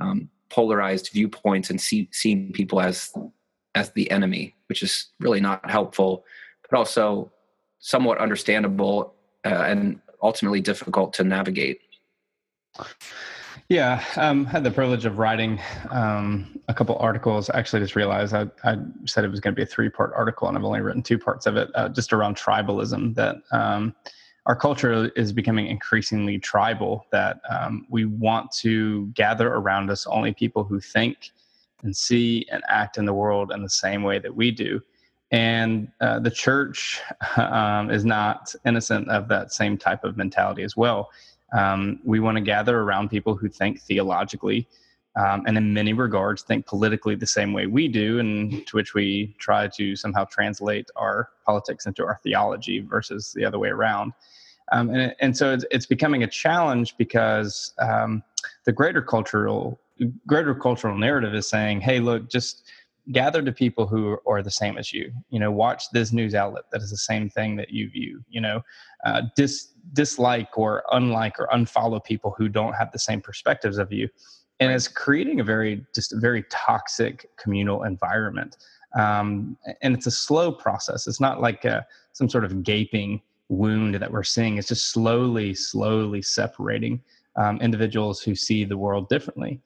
um, 0.00 0.30
polarized 0.48 1.10
viewpoints 1.12 1.68
and 1.68 1.80
see, 1.80 2.08
seeing 2.12 2.52
people 2.52 2.80
as 2.80 3.12
as 3.74 3.90
the 3.92 4.10
enemy, 4.10 4.54
which 4.68 4.82
is 4.82 5.08
really 5.18 5.40
not 5.40 5.70
helpful, 5.70 6.24
but 6.68 6.76
also 6.76 7.32
somewhat 7.78 8.18
understandable 8.18 9.14
uh, 9.46 9.64
and 9.66 9.98
ultimately 10.22 10.60
difficult 10.60 11.14
to 11.14 11.24
navigate. 11.24 11.80
Yeah, 13.68 14.04
um, 14.16 14.44
had 14.44 14.64
the 14.64 14.70
privilege 14.70 15.04
of 15.04 15.18
writing 15.18 15.60
um, 15.90 16.60
a 16.68 16.74
couple 16.74 16.96
articles. 16.96 17.50
Actually, 17.50 17.82
just 17.82 17.96
realized 17.96 18.34
I, 18.34 18.46
I 18.64 18.76
said 19.04 19.24
it 19.24 19.30
was 19.30 19.40
going 19.40 19.54
to 19.54 19.56
be 19.56 19.62
a 19.62 19.66
three-part 19.66 20.12
article, 20.14 20.48
and 20.48 20.56
I've 20.56 20.64
only 20.64 20.80
written 20.80 21.02
two 21.02 21.18
parts 21.18 21.46
of 21.46 21.56
it, 21.56 21.70
uh, 21.74 21.88
just 21.88 22.12
around 22.12 22.36
tribalism. 22.36 23.14
That 23.14 23.36
um, 23.50 23.94
our 24.46 24.56
culture 24.56 25.10
is 25.16 25.32
becoming 25.32 25.66
increasingly 25.66 26.38
tribal. 26.38 27.06
That 27.12 27.40
um, 27.48 27.86
we 27.88 28.04
want 28.04 28.52
to 28.56 29.06
gather 29.14 29.48
around 29.48 29.90
us 29.90 30.06
only 30.06 30.32
people 30.32 30.64
who 30.64 30.80
think 30.80 31.30
and 31.82 31.96
see 31.96 32.46
and 32.50 32.62
act 32.68 32.98
in 32.98 33.04
the 33.04 33.14
world 33.14 33.52
in 33.52 33.62
the 33.62 33.70
same 33.70 34.02
way 34.02 34.18
that 34.18 34.34
we 34.34 34.50
do. 34.50 34.80
And 35.30 35.90
uh, 36.00 36.18
the 36.20 36.30
church 36.30 37.00
um, 37.36 37.90
is 37.90 38.04
not 38.04 38.54
innocent 38.66 39.08
of 39.08 39.28
that 39.28 39.52
same 39.52 39.78
type 39.78 40.04
of 40.04 40.16
mentality 40.16 40.62
as 40.62 40.76
well 40.76 41.10
um, 41.52 42.00
we 42.04 42.20
want 42.20 42.36
to 42.36 42.40
gather 42.42 42.80
around 42.80 43.10
people 43.10 43.36
who 43.36 43.48
think 43.48 43.80
theologically 43.80 44.66
um, 45.16 45.44
and 45.46 45.58
in 45.58 45.74
many 45.74 45.92
regards 45.92 46.42
think 46.42 46.66
politically 46.66 47.14
the 47.14 47.26
same 47.26 47.52
way 47.52 47.66
we 47.66 47.86
do, 47.86 48.18
and 48.18 48.66
to 48.66 48.76
which 48.76 48.94
we 48.94 49.34
try 49.38 49.68
to 49.68 49.94
somehow 49.94 50.24
translate 50.24 50.90
our 50.96 51.28
politics 51.44 51.86
into 51.86 52.04
our 52.04 52.18
theology 52.22 52.80
versus 52.80 53.32
the 53.34 53.44
other 53.44 53.58
way 53.58 53.68
around. 53.68 54.12
Um, 54.70 54.88
and, 54.90 55.14
and, 55.20 55.36
so 55.36 55.52
it's, 55.52 55.66
it's, 55.70 55.84
becoming 55.84 56.22
a 56.22 56.26
challenge 56.26 56.96
because 56.96 57.74
um, 57.78 58.22
the 58.64 58.72
greater 58.72 59.02
cultural 59.02 59.78
greater 60.26 60.54
cultural 60.54 60.96
narrative 60.96 61.34
is 61.34 61.46
saying, 61.46 61.82
"Hey, 61.82 62.00
look, 62.00 62.30
just 62.30 62.62
gather 63.10 63.42
to 63.42 63.50
people 63.50 63.86
who 63.86 64.16
are 64.28 64.42
the 64.42 64.50
same 64.50 64.78
as 64.78 64.92
you 64.92 65.12
you 65.28 65.40
know 65.40 65.50
watch 65.50 65.90
this 65.92 66.12
news 66.12 66.36
outlet 66.36 66.62
that 66.70 66.80
is 66.80 66.90
the 66.90 66.96
same 66.96 67.28
thing 67.28 67.56
that 67.56 67.70
you 67.70 67.90
view 67.90 68.22
you 68.28 68.40
know 68.40 68.62
uh, 69.04 69.22
dis, 69.34 69.72
dislike 69.92 70.56
or 70.56 70.84
unlike 70.92 71.38
or 71.38 71.48
unfollow 71.52 72.02
people 72.02 72.34
who 72.36 72.48
don't 72.48 72.74
have 72.74 72.92
the 72.92 72.98
same 72.98 73.20
perspectives 73.20 73.78
of 73.78 73.92
you. 73.92 74.08
And 74.60 74.68
right. 74.68 74.76
it's 74.76 74.88
creating 74.88 75.40
a 75.40 75.44
very 75.44 75.84
just 75.94 76.12
a 76.12 76.18
very 76.18 76.44
toxic 76.50 77.28
communal 77.36 77.82
environment. 77.82 78.58
Um, 78.96 79.56
and 79.80 79.94
it's 79.94 80.06
a 80.06 80.10
slow 80.10 80.52
process. 80.52 81.06
It's 81.06 81.20
not 81.20 81.40
like 81.40 81.64
a, 81.64 81.86
some 82.12 82.28
sort 82.28 82.44
of 82.44 82.62
gaping 82.62 83.22
wound 83.48 83.94
that 83.94 84.12
we're 84.12 84.22
seeing. 84.22 84.58
It's 84.58 84.68
just 84.68 84.92
slowly 84.92 85.54
slowly 85.54 86.22
separating 86.22 87.02
um, 87.36 87.60
individuals 87.60 88.22
who 88.22 88.34
see 88.34 88.64
the 88.64 88.76
world 88.76 89.08
differently 89.08 89.60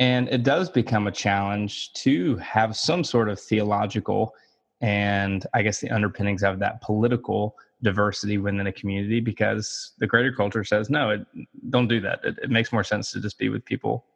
and 0.00 0.30
it 0.30 0.42
does 0.42 0.70
become 0.70 1.06
a 1.06 1.12
challenge 1.12 1.92
to 1.92 2.36
have 2.36 2.74
some 2.74 3.04
sort 3.04 3.28
of 3.28 3.38
theological 3.38 4.34
and 4.80 5.46
I 5.52 5.60
guess 5.60 5.78
the 5.78 5.90
underpinnings 5.90 6.42
of 6.42 6.58
that 6.60 6.80
political 6.80 7.54
diversity 7.82 8.38
within 8.38 8.66
a 8.66 8.72
community 8.72 9.20
because 9.20 9.92
the 9.98 10.06
greater 10.06 10.32
culture 10.32 10.64
says 10.64 10.90
no 10.90 11.10
it, 11.10 11.26
don't 11.68 11.86
do 11.86 12.00
that. 12.00 12.20
It, 12.24 12.38
it, 12.42 12.50
makes 12.50 12.72
more 12.72 12.82
sense 12.82 13.12
to 13.12 13.20
just 13.20 13.38
be 13.38 13.50
with 13.50 13.64
people 13.64 14.06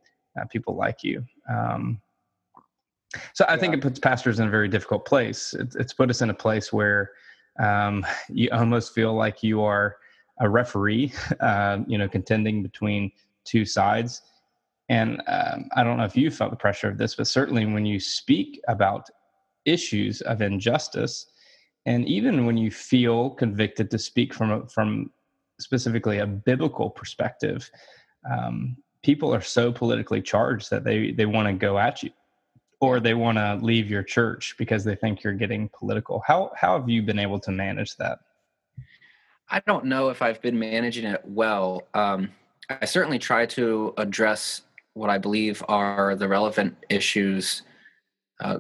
uh, 0.41 0.47
people 0.47 0.75
like 0.75 1.05
you. 1.05 1.25
Um, 1.49 2.00
so 3.33 3.45
i 3.45 3.53
yeah. 3.53 3.61
think 3.61 3.75
it 3.75 3.81
puts 3.81 4.00
pastors 4.00 4.41
in 4.41 4.49
a 4.49 4.50
very 4.50 4.69
difficult 4.69 5.05
place. 5.05 5.55
It's, 5.55 5.76
it's 5.76 5.93
put 5.93 6.11
us 6.11 6.23
in 6.23 6.31
a 6.31 6.35
place 6.35 6.73
where 6.73 7.12
um, 7.61 8.05
you 8.29 8.49
almost 8.53 8.95
feel 8.95 9.14
like 9.14 9.43
you 9.43 9.62
are 9.62 9.97
a 10.41 10.49
referee 10.49 11.12
uh, 11.41 11.81
you 11.87 11.99
know 11.99 12.09
contending 12.09 12.62
between 12.62 13.12
two 13.45 13.67
sides 13.67 14.23
and 14.88 15.23
um, 15.26 15.69
i 15.76 15.83
don't 15.83 15.97
know 15.99 16.05
if 16.05 16.17
you 16.17 16.31
felt 16.31 16.50
the 16.50 16.57
pressure 16.57 16.88
of 16.88 16.99
this 16.99 17.14
but 17.14 17.26
certainly 17.26 17.67
when 17.67 17.87
you 17.87 17.99
speak 17.99 18.61
about 18.69 19.09
issues 19.64 20.21
of 20.23 20.43
injustice 20.43 21.26
and 21.87 22.07
even 22.07 22.47
when 22.47 22.57
you 22.57 22.71
feel 22.71 23.31
convicted 23.31 23.91
to 23.91 23.99
speak 23.99 24.33
from 24.33 24.50
a, 24.50 24.69
from 24.69 25.11
specifically 25.59 26.19
a 26.19 26.26
biblical 26.26 26.91
perspective 26.91 27.71
um, 28.31 28.76
people 29.03 29.35
are 29.35 29.41
so 29.41 29.71
politically 29.71 30.21
charged 30.21 30.71
that 30.71 30.83
they 30.83 31.12
they 31.12 31.26
want 31.26 31.47
to 31.47 31.53
go 31.53 31.79
at 31.79 32.03
you 32.03 32.11
or 32.81 33.00
they 33.00 33.14
want 33.14 33.38
to 33.38 33.59
leave 33.62 33.88
your 33.91 34.03
church 34.03 34.55
because 34.59 34.85
they 34.85 34.95
think 34.95 35.23
you're 35.23 35.35
getting 35.35 35.69
political. 35.69 36.23
How 36.26 36.50
how 36.57 36.79
have 36.79 36.88
you 36.88 37.03
been 37.03 37.19
able 37.19 37.38
to 37.41 37.50
manage 37.50 37.97
that? 37.97 38.19
I 39.50 39.61
don't 39.67 39.85
know 39.85 40.09
if 40.09 40.23
i've 40.23 40.41
been 40.41 40.59
managing 40.59 41.05
it 41.05 41.23
well. 41.25 41.87
Um, 41.95 42.31
i 42.69 42.85
certainly 42.87 43.19
try 43.19 43.45
to 43.45 43.93
address 43.99 44.62
what 44.95 45.11
i 45.11 45.19
believe 45.19 45.63
are 45.69 46.17
the 46.17 46.29
relevant 46.29 46.77
issues 46.89 47.63
uh, 48.41 48.59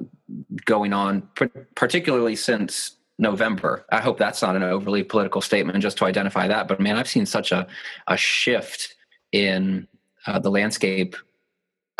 going 0.64 0.92
on 0.92 1.28
particularly 1.74 2.36
since 2.36 2.96
November. 3.18 3.84
I 3.92 4.00
hope 4.00 4.18
that's 4.18 4.42
not 4.42 4.56
an 4.56 4.62
overly 4.62 5.04
political 5.04 5.40
statement 5.40 5.80
just 5.80 5.98
to 5.98 6.04
identify 6.04 6.48
that. 6.48 6.68
But 6.68 6.80
man, 6.80 6.96
I've 6.96 7.08
seen 7.08 7.26
such 7.26 7.52
a, 7.52 7.66
a 8.08 8.16
shift 8.16 8.94
in 9.32 9.86
uh, 10.26 10.38
the 10.38 10.50
landscape 10.50 11.16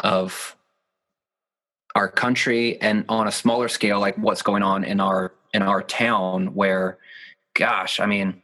of 0.03 0.57
our 1.95 2.09
country 2.09 2.81
and 2.81 3.05
on 3.09 3.29
a 3.29 3.33
smaller 3.33 3.69
scale, 3.69 4.01
like 4.01 4.17
what's 4.19 4.43
going 4.43 4.63
on 4.63 4.83
in 4.83 5.01
our 5.01 5.33
in 5.53 5.63
our 5.63 5.83
town 5.83 6.55
where 6.55 6.99
gosh, 7.55 8.01
I 8.01 8.07
mean, 8.07 8.43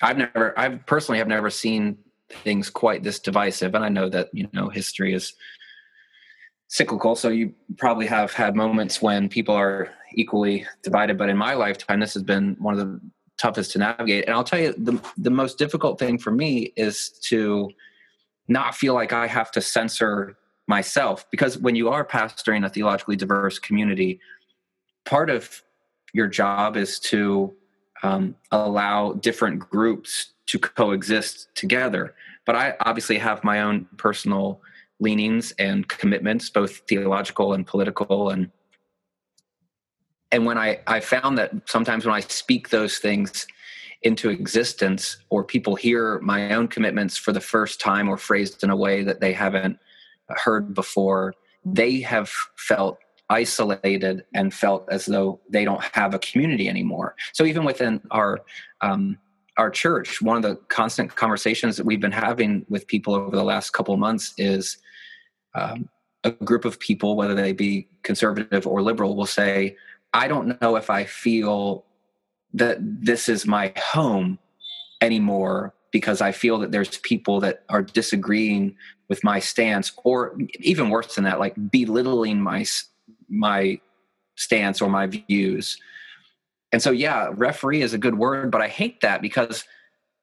I've 0.00 0.18
never 0.18 0.58
I 0.58 0.68
personally 0.70 1.18
have 1.18 1.28
never 1.28 1.50
seen 1.50 1.98
things 2.34 2.70
quite 2.70 3.02
this 3.02 3.18
divisive. 3.18 3.74
And 3.74 3.84
I 3.84 3.88
know 3.88 4.08
that, 4.08 4.28
you 4.32 4.48
know, 4.52 4.68
history 4.68 5.14
is 5.14 5.34
cyclical. 6.68 7.14
So 7.14 7.28
you 7.28 7.54
probably 7.76 8.06
have 8.06 8.32
had 8.32 8.56
moments 8.56 9.02
when 9.02 9.28
people 9.28 9.54
are 9.54 9.90
equally 10.14 10.66
divided. 10.82 11.18
But 11.18 11.28
in 11.28 11.36
my 11.36 11.54
lifetime, 11.54 12.00
this 12.00 12.14
has 12.14 12.22
been 12.22 12.56
one 12.58 12.78
of 12.78 12.80
the 12.80 13.00
toughest 13.38 13.72
to 13.72 13.78
navigate. 13.78 14.24
And 14.24 14.34
I'll 14.34 14.44
tell 14.44 14.60
you, 14.60 14.74
the, 14.76 15.00
the 15.18 15.30
most 15.30 15.58
difficult 15.58 15.98
thing 15.98 16.18
for 16.18 16.30
me 16.30 16.72
is 16.76 17.10
to 17.24 17.70
not 18.48 18.74
feel 18.74 18.94
like 18.94 19.12
I 19.12 19.26
have 19.26 19.50
to 19.52 19.60
censor 19.60 20.36
myself. 20.66 21.30
Because 21.30 21.58
when 21.58 21.74
you 21.74 21.88
are 21.88 22.04
pastoring 22.04 22.64
a 22.64 22.68
theologically 22.68 23.16
diverse 23.16 23.58
community, 23.58 24.20
part 25.04 25.30
of 25.30 25.62
your 26.14 26.26
job 26.26 26.76
is 26.76 26.98
to 27.00 27.54
um, 28.02 28.34
allow 28.50 29.12
different 29.14 29.58
groups 29.58 30.31
to 30.46 30.58
coexist 30.58 31.54
together. 31.54 32.14
But 32.44 32.56
I 32.56 32.74
obviously 32.80 33.18
have 33.18 33.44
my 33.44 33.60
own 33.60 33.86
personal 33.96 34.60
leanings 35.00 35.52
and 35.58 35.88
commitments, 35.88 36.50
both 36.50 36.78
theological 36.88 37.54
and 37.54 37.66
political. 37.66 38.30
And 38.30 38.50
and 40.30 40.46
when 40.46 40.56
I, 40.56 40.80
I 40.86 41.00
found 41.00 41.36
that 41.36 41.52
sometimes 41.66 42.06
when 42.06 42.14
I 42.14 42.20
speak 42.20 42.70
those 42.70 42.96
things 42.98 43.46
into 44.00 44.30
existence, 44.30 45.18
or 45.28 45.44
people 45.44 45.76
hear 45.76 46.18
my 46.20 46.54
own 46.54 46.68
commitments 46.68 47.16
for 47.18 47.32
the 47.32 47.40
first 47.40 47.80
time 47.80 48.08
or 48.08 48.16
phrased 48.16 48.64
in 48.64 48.70
a 48.70 48.76
way 48.76 49.02
that 49.04 49.20
they 49.20 49.32
haven't 49.32 49.78
heard 50.28 50.74
before, 50.74 51.34
they 51.64 52.00
have 52.00 52.30
felt 52.56 52.98
isolated 53.28 54.24
and 54.34 54.52
felt 54.52 54.88
as 54.90 55.06
though 55.06 55.40
they 55.48 55.64
don't 55.64 55.84
have 55.94 56.14
a 56.14 56.18
community 56.18 56.68
anymore. 56.68 57.14
So 57.32 57.44
even 57.44 57.64
within 57.64 58.00
our 58.10 58.40
um, 58.80 59.18
our 59.56 59.70
church, 59.70 60.22
one 60.22 60.36
of 60.36 60.42
the 60.42 60.56
constant 60.68 61.14
conversations 61.14 61.76
that 61.76 61.84
we've 61.84 62.00
been 62.00 62.12
having 62.12 62.64
with 62.68 62.86
people 62.86 63.14
over 63.14 63.36
the 63.36 63.44
last 63.44 63.70
couple 63.70 63.96
months 63.96 64.32
is 64.38 64.78
um, 65.54 65.88
a 66.24 66.30
group 66.30 66.64
of 66.64 66.78
people, 66.80 67.16
whether 67.16 67.34
they 67.34 67.52
be 67.52 67.88
conservative 68.02 68.66
or 68.66 68.82
liberal, 68.82 69.16
will 69.16 69.26
say, 69.26 69.76
I 70.14 70.28
don't 70.28 70.60
know 70.60 70.76
if 70.76 70.90
I 70.90 71.04
feel 71.04 71.84
that 72.54 72.78
this 72.80 73.28
is 73.28 73.46
my 73.46 73.72
home 73.76 74.38
anymore 75.00 75.74
because 75.90 76.20
I 76.20 76.32
feel 76.32 76.58
that 76.58 76.72
there's 76.72 76.98
people 76.98 77.40
that 77.40 77.64
are 77.68 77.82
disagreeing 77.82 78.74
with 79.08 79.22
my 79.22 79.38
stance, 79.38 79.92
or 80.04 80.38
even 80.60 80.88
worse 80.88 81.14
than 81.14 81.24
that, 81.24 81.38
like 81.38 81.54
belittling 81.70 82.40
my 82.40 82.64
my 83.28 83.78
stance 84.36 84.80
or 84.80 84.88
my 84.88 85.06
views. 85.06 85.78
And 86.72 86.82
so, 86.82 86.90
yeah, 86.90 87.30
referee 87.34 87.82
is 87.82 87.92
a 87.92 87.98
good 87.98 88.16
word, 88.16 88.50
but 88.50 88.62
I 88.62 88.68
hate 88.68 89.02
that 89.02 89.20
because 89.20 89.64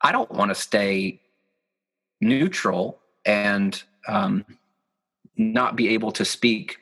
I 0.01 0.11
don't 0.11 0.31
want 0.31 0.49
to 0.49 0.55
stay 0.55 1.21
neutral 2.21 2.99
and 3.25 3.81
um, 4.07 4.45
not 5.37 5.75
be 5.75 5.89
able 5.89 6.11
to 6.13 6.25
speak 6.25 6.77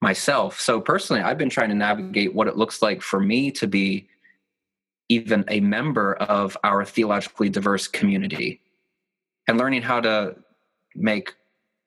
myself. 0.00 0.60
So 0.60 0.80
personally, 0.80 1.22
I've 1.22 1.38
been 1.38 1.50
trying 1.50 1.70
to 1.70 1.74
navigate 1.74 2.34
what 2.34 2.46
it 2.46 2.56
looks 2.56 2.82
like 2.82 3.02
for 3.02 3.18
me 3.18 3.50
to 3.52 3.66
be 3.66 4.08
even 5.08 5.44
a 5.48 5.60
member 5.60 6.14
of 6.14 6.56
our 6.64 6.84
theologically 6.84 7.48
diverse 7.48 7.88
community 7.88 8.60
and 9.48 9.58
learning 9.58 9.82
how 9.82 10.00
to 10.00 10.36
make 10.94 11.34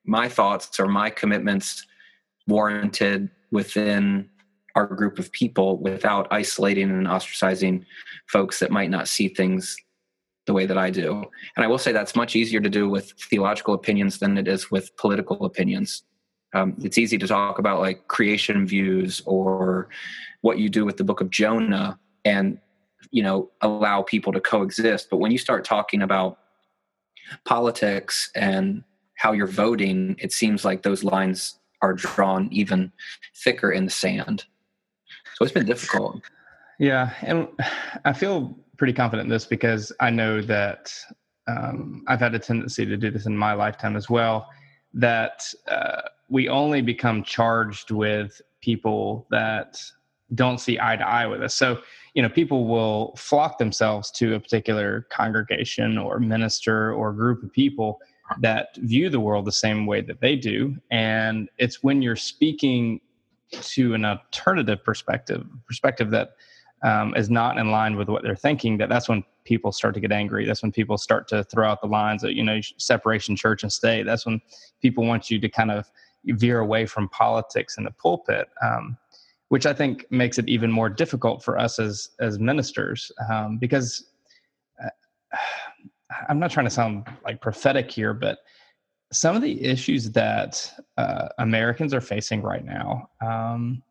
my 0.06 0.30
thoughts 0.30 0.80
or 0.80 0.88
my 0.88 1.10
commitments 1.10 1.86
warranted 2.48 3.30
within 3.52 4.30
our 4.76 4.86
group 4.86 5.20
of 5.20 5.32
people 5.32 5.78
without 5.78 6.28
isolating 6.32 6.90
and 6.90 7.08
ostracizing 7.08 7.86
folks 8.28 8.60
that 8.60 8.72
might 8.72 8.90
not 8.90 9.08
see 9.08 9.28
things 9.28 9.76
the 10.46 10.54
way 10.54 10.66
that 10.66 10.78
I 10.78 10.90
do. 10.90 11.24
And 11.56 11.64
I 11.64 11.68
will 11.68 11.78
say 11.78 11.92
that's 11.92 12.16
much 12.16 12.36
easier 12.36 12.60
to 12.60 12.70
do 12.70 12.90
with 12.90 13.12
theological 13.30 13.74
opinions 13.74 14.20
than 14.20 14.38
it 14.38 14.48
is 14.48 14.72
with 14.72 14.96
political 14.98 15.46
opinions. 15.46 16.04
Um, 16.54 16.76
it's 16.80 16.98
easy 16.98 17.18
to 17.20 17.28
talk 17.28 17.60
about 17.60 17.80
like 17.80 18.08
creation 18.08 18.66
views 18.66 19.22
or 19.26 19.90
what 20.42 20.58
you 20.58 20.70
do 20.70 20.86
with 20.86 20.98
the 20.98 21.04
book 21.04 21.22
of 21.22 21.30
Jonah 21.30 22.00
and 22.26 22.60
you 23.12 23.22
know 23.22 23.52
allow 23.62 24.02
people 24.02 24.34
to 24.34 24.42
coexist. 24.42 25.10
But 25.10 25.18
when 25.18 25.32
you 25.32 25.38
start 25.38 25.64
talking 25.64 26.02
about 26.02 26.40
politics 27.46 28.32
and 28.36 28.84
how 29.16 29.34
you're 29.34 29.48
voting, 29.48 30.16
it 30.18 30.32
seems 30.32 30.66
like 30.66 30.82
those 30.82 31.04
lines 31.04 31.60
are 31.82 31.94
drawn 31.94 32.50
even 32.52 32.92
thicker 33.36 33.72
in 33.72 33.86
the 33.86 33.92
sand. 33.92 34.46
So 35.40 35.46
it's 35.46 35.54
been 35.54 35.66
difficult. 35.66 36.22
Yeah, 36.80 37.14
and 37.22 37.48
I 38.04 38.12
feel 38.12 38.58
pretty 38.76 38.92
confident 38.92 39.28
in 39.28 39.30
this 39.30 39.46
because 39.46 39.94
I 40.02 40.10
know 40.10 40.42
that 40.42 40.94
um, 41.48 42.04
I've 42.08 42.20
had 42.20 42.36
a 42.36 42.40
tendency 42.40 42.86
to 42.86 42.98
do 42.98 43.10
this 43.10 43.26
in 43.26 43.38
my 43.38 43.54
lifetime 43.54 43.96
as 43.96 44.10
well. 44.10 44.50
That 44.94 45.42
uh, 45.70 46.02
we 46.28 46.50
only 46.50 46.82
become 46.82 47.24
charged 47.24 47.90
with 47.90 48.42
people 48.62 49.28
that 49.32 49.82
don't 50.36 50.60
see 50.60 50.78
eye 50.78 50.98
to 50.98 51.08
eye 51.08 51.26
with 51.26 51.42
us. 51.42 51.56
So, 51.56 51.80
you 52.16 52.22
know, 52.22 52.30
people 52.30 52.68
will 52.68 53.16
flock 53.16 53.60
themselves 53.60 54.12
to 54.12 54.36
a 54.36 54.40
particular 54.42 55.08
congregation 55.10 55.98
or 55.98 56.20
minister 56.20 56.94
or 56.94 57.14
group 57.14 57.44
of 57.44 57.54
people 57.54 58.00
that 58.42 58.76
view 58.80 59.10
the 59.10 59.22
world 59.22 59.46
the 59.46 59.54
same 59.54 59.86
way 59.86 60.02
that 60.02 60.20
they 60.20 60.36
do. 60.36 60.76
And 60.92 61.50
it's 61.58 61.82
when 61.82 62.02
you're 62.02 62.18
speaking 62.18 63.00
to 63.52 63.94
an 63.94 64.06
alternative 64.06 64.84
perspective, 64.84 65.46
perspective 65.66 66.12
that 66.12 66.36
um, 66.84 67.14
is 67.16 67.30
not 67.30 67.58
in 67.58 67.72
line 67.72 67.96
with 67.96 68.08
what 68.10 68.24
they're 68.24 68.36
thinking, 68.36 68.78
that 68.78 68.90
that's 68.90 69.10
when 69.10 69.24
people 69.44 69.72
start 69.72 69.94
to 69.96 70.00
get 70.00 70.12
angry. 70.12 70.46
That's 70.46 70.62
when 70.62 70.72
people 70.72 70.98
start 70.98 71.28
to 71.30 71.44
throw 71.46 71.68
out 71.68 71.82
the 71.82 71.88
lines 71.88 72.24
of, 72.24 72.32
you 72.32 72.44
know, 72.44 72.60
separation 72.78 73.36
church 73.36 73.64
and 73.64 73.72
state. 73.72 74.04
That's 74.06 74.26
when 74.26 74.42
people 74.82 75.06
want 75.06 75.30
you 75.30 75.40
to 75.40 75.50
kind 75.50 75.72
of 75.72 75.90
veer 76.26 76.60
away 76.60 76.86
from 76.86 77.10
politics 77.10 77.78
in 77.78 77.84
the 77.84 77.92
pulpit, 77.92 78.48
um, 78.62 78.98
which 79.50 79.66
I 79.66 79.74
think 79.74 80.06
makes 80.12 80.38
it 80.38 80.48
even 80.48 80.72
more 80.72 80.90
difficult 80.90 81.44
for 81.44 81.58
us 81.58 81.80
as 81.80 82.12
as 82.20 82.40
ministers 82.40 83.12
um, 83.30 83.58
because 83.58 84.06
uh, 84.84 84.90
I'm 86.28 86.40
not 86.40 86.52
trying 86.52 86.66
to 86.66 86.72
sound 86.72 87.08
like 87.24 87.40
prophetic 87.42 87.92
here, 87.92 88.14
but 88.14 88.40
some 89.12 89.36
of 89.36 89.42
the 89.42 89.64
issues 89.64 90.12
that 90.12 90.72
uh, 90.98 91.30
Americans 91.40 91.94
are 91.94 92.02
facing 92.02 92.42
right 92.42 92.64
now 92.64 93.10
um, 93.22 93.82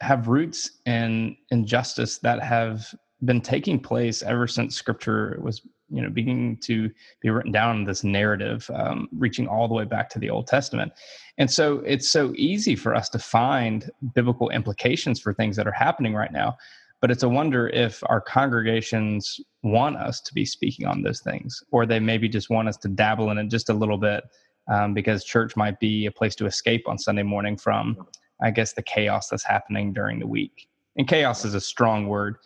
have 0.00 0.28
roots 0.28 0.70
in 0.86 1.36
injustice 1.50 2.18
that 2.18 2.42
have 2.42 2.94
been 3.24 3.40
taking 3.40 3.80
place 3.80 4.22
ever 4.22 4.46
since 4.46 4.76
scripture 4.76 5.38
was 5.42 5.62
you 5.90 6.00
know 6.00 6.08
beginning 6.08 6.56
to 6.56 6.88
be 7.20 7.30
written 7.30 7.50
down 7.50 7.78
in 7.78 7.84
this 7.84 8.04
narrative 8.04 8.70
um, 8.74 9.08
reaching 9.12 9.48
all 9.48 9.66
the 9.66 9.74
way 9.74 9.84
back 9.84 10.08
to 10.10 10.18
the 10.18 10.30
old 10.30 10.46
testament. 10.46 10.92
And 11.38 11.50
so 11.50 11.78
it's 11.86 12.08
so 12.08 12.32
easy 12.36 12.76
for 12.76 12.94
us 12.94 13.08
to 13.10 13.18
find 13.18 13.90
biblical 14.14 14.50
implications 14.50 15.20
for 15.20 15.34
things 15.34 15.56
that 15.56 15.66
are 15.66 15.72
happening 15.72 16.14
right 16.14 16.32
now 16.32 16.56
but 17.00 17.10
it's 17.10 17.22
a 17.22 17.28
wonder 17.28 17.68
if 17.68 18.02
our 18.06 18.20
congregations 18.20 19.40
want 19.62 19.96
us 19.96 20.20
to 20.20 20.34
be 20.34 20.44
speaking 20.44 20.86
on 20.86 21.02
those 21.02 21.20
things, 21.20 21.62
or 21.70 21.86
they 21.86 22.00
maybe 22.00 22.28
just 22.28 22.50
want 22.50 22.68
us 22.68 22.76
to 22.78 22.88
dabble 22.88 23.30
in 23.30 23.38
it 23.38 23.48
just 23.48 23.68
a 23.68 23.74
little 23.74 23.98
bit 23.98 24.24
um, 24.72 24.94
because 24.94 25.24
church 25.24 25.56
might 25.56 25.78
be 25.80 26.06
a 26.06 26.10
place 26.10 26.34
to 26.36 26.46
escape 26.46 26.88
on 26.88 26.98
Sunday 26.98 27.22
morning 27.22 27.56
from, 27.56 28.06
I 28.42 28.50
guess, 28.50 28.72
the 28.72 28.82
chaos 28.82 29.28
that's 29.28 29.44
happening 29.44 29.92
during 29.92 30.18
the 30.18 30.26
week. 30.26 30.68
And 30.96 31.06
chaos 31.06 31.44
is 31.44 31.54
a 31.54 31.60
strong 31.60 32.08
word. 32.08 32.36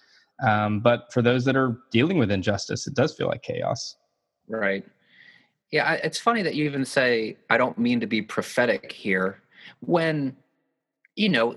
Um, 0.43 0.81
but 0.81 1.13
for 1.13 1.23
those 1.23 1.45
that 1.45 1.57
are 1.57 1.79
dealing 1.91 2.19
with 2.19 2.31
injustice, 2.31 2.87
it 2.87 2.95
does 2.95 3.15
feel 3.15 3.29
like 3.29 3.43
chaos. 3.43 3.97
Right. 4.49 4.85
Yeah, 5.71 5.93
it's 5.95 6.19
funny 6.19 6.43
that 6.43 6.55
you 6.55 6.65
even 6.67 6.85
say, 6.85 7.39
I 7.49 7.57
don't 7.57 7.79
mean 7.79 8.01
to 8.01 8.07
be 8.07 8.21
prophetic 8.21 8.93
here, 8.93 9.41
when, 9.81 10.37
you 11.17 11.31
know, 11.31 11.55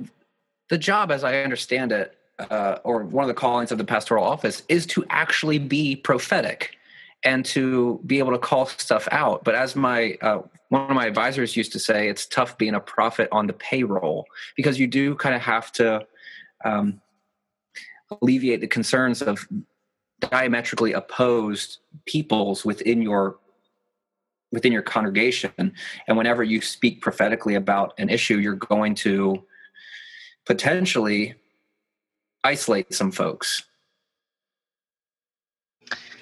the 0.69 0.77
job, 0.77 1.11
as 1.11 1.23
I 1.23 1.39
understand 1.39 1.91
it, 1.91 2.15
uh, 2.39 2.79
or 2.83 3.03
one 3.03 3.23
of 3.23 3.27
the 3.27 3.33
callings 3.33 3.71
of 3.71 3.77
the 3.77 3.83
pastoral 3.83 4.23
office 4.23 4.63
is 4.67 4.85
to 4.87 5.05
actually 5.09 5.59
be 5.59 5.95
prophetic 5.95 6.75
and 7.23 7.45
to 7.45 7.99
be 8.05 8.19
able 8.19 8.31
to 8.31 8.37
call 8.37 8.65
stuff 8.65 9.07
out. 9.11 9.43
But 9.43 9.55
as 9.55 9.75
my 9.75 10.17
uh, 10.21 10.41
one 10.69 10.89
of 10.89 10.95
my 10.95 11.05
advisors 11.05 11.55
used 11.55 11.71
to 11.73 11.79
say, 11.79 12.09
it's 12.09 12.25
tough 12.25 12.57
being 12.57 12.75
a 12.75 12.79
prophet 12.79 13.29
on 13.31 13.47
the 13.47 13.53
payroll 13.53 14.25
because 14.55 14.79
you 14.79 14.87
do 14.87 15.15
kind 15.15 15.35
of 15.35 15.41
have 15.41 15.71
to 15.73 16.05
um, 16.63 17.01
alleviate 18.21 18.61
the 18.61 18.67
concerns 18.67 19.21
of 19.21 19.47
diametrically 20.19 20.93
opposed 20.93 21.79
peoples 22.05 22.65
within 22.65 23.01
your 23.01 23.37
within 24.51 24.71
your 24.71 24.81
congregation 24.81 25.51
and 26.07 26.17
whenever 26.17 26.41
you 26.41 26.61
speak 26.61 27.01
prophetically 27.01 27.55
about 27.55 27.93
an 27.97 28.09
issue 28.09 28.37
you're 28.37 28.55
going 28.55 28.95
to 28.95 29.43
potentially 30.45 31.35
isolate 32.45 32.93
some 32.93 33.11
folks. 33.11 33.63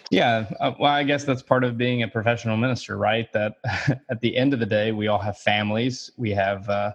Yeah, 0.10 0.46
uh, 0.60 0.74
well, 0.80 0.92
I 0.92 1.04
guess 1.04 1.24
that's 1.24 1.42
part 1.42 1.64
of 1.64 1.78
being 1.78 2.04
a 2.04 2.08
professional 2.08 2.56
minister, 2.56 2.98
right? 2.98 3.32
That 3.34 3.56
at 4.10 4.22
the 4.22 4.36
end 4.38 4.54
of 4.54 4.60
the 4.60 4.66
day, 4.66 4.92
we 4.92 5.08
all 5.08 5.20
have 5.20 5.38
families, 5.38 6.12
we 6.18 6.32
have 6.32 6.70
uh, 6.70 6.94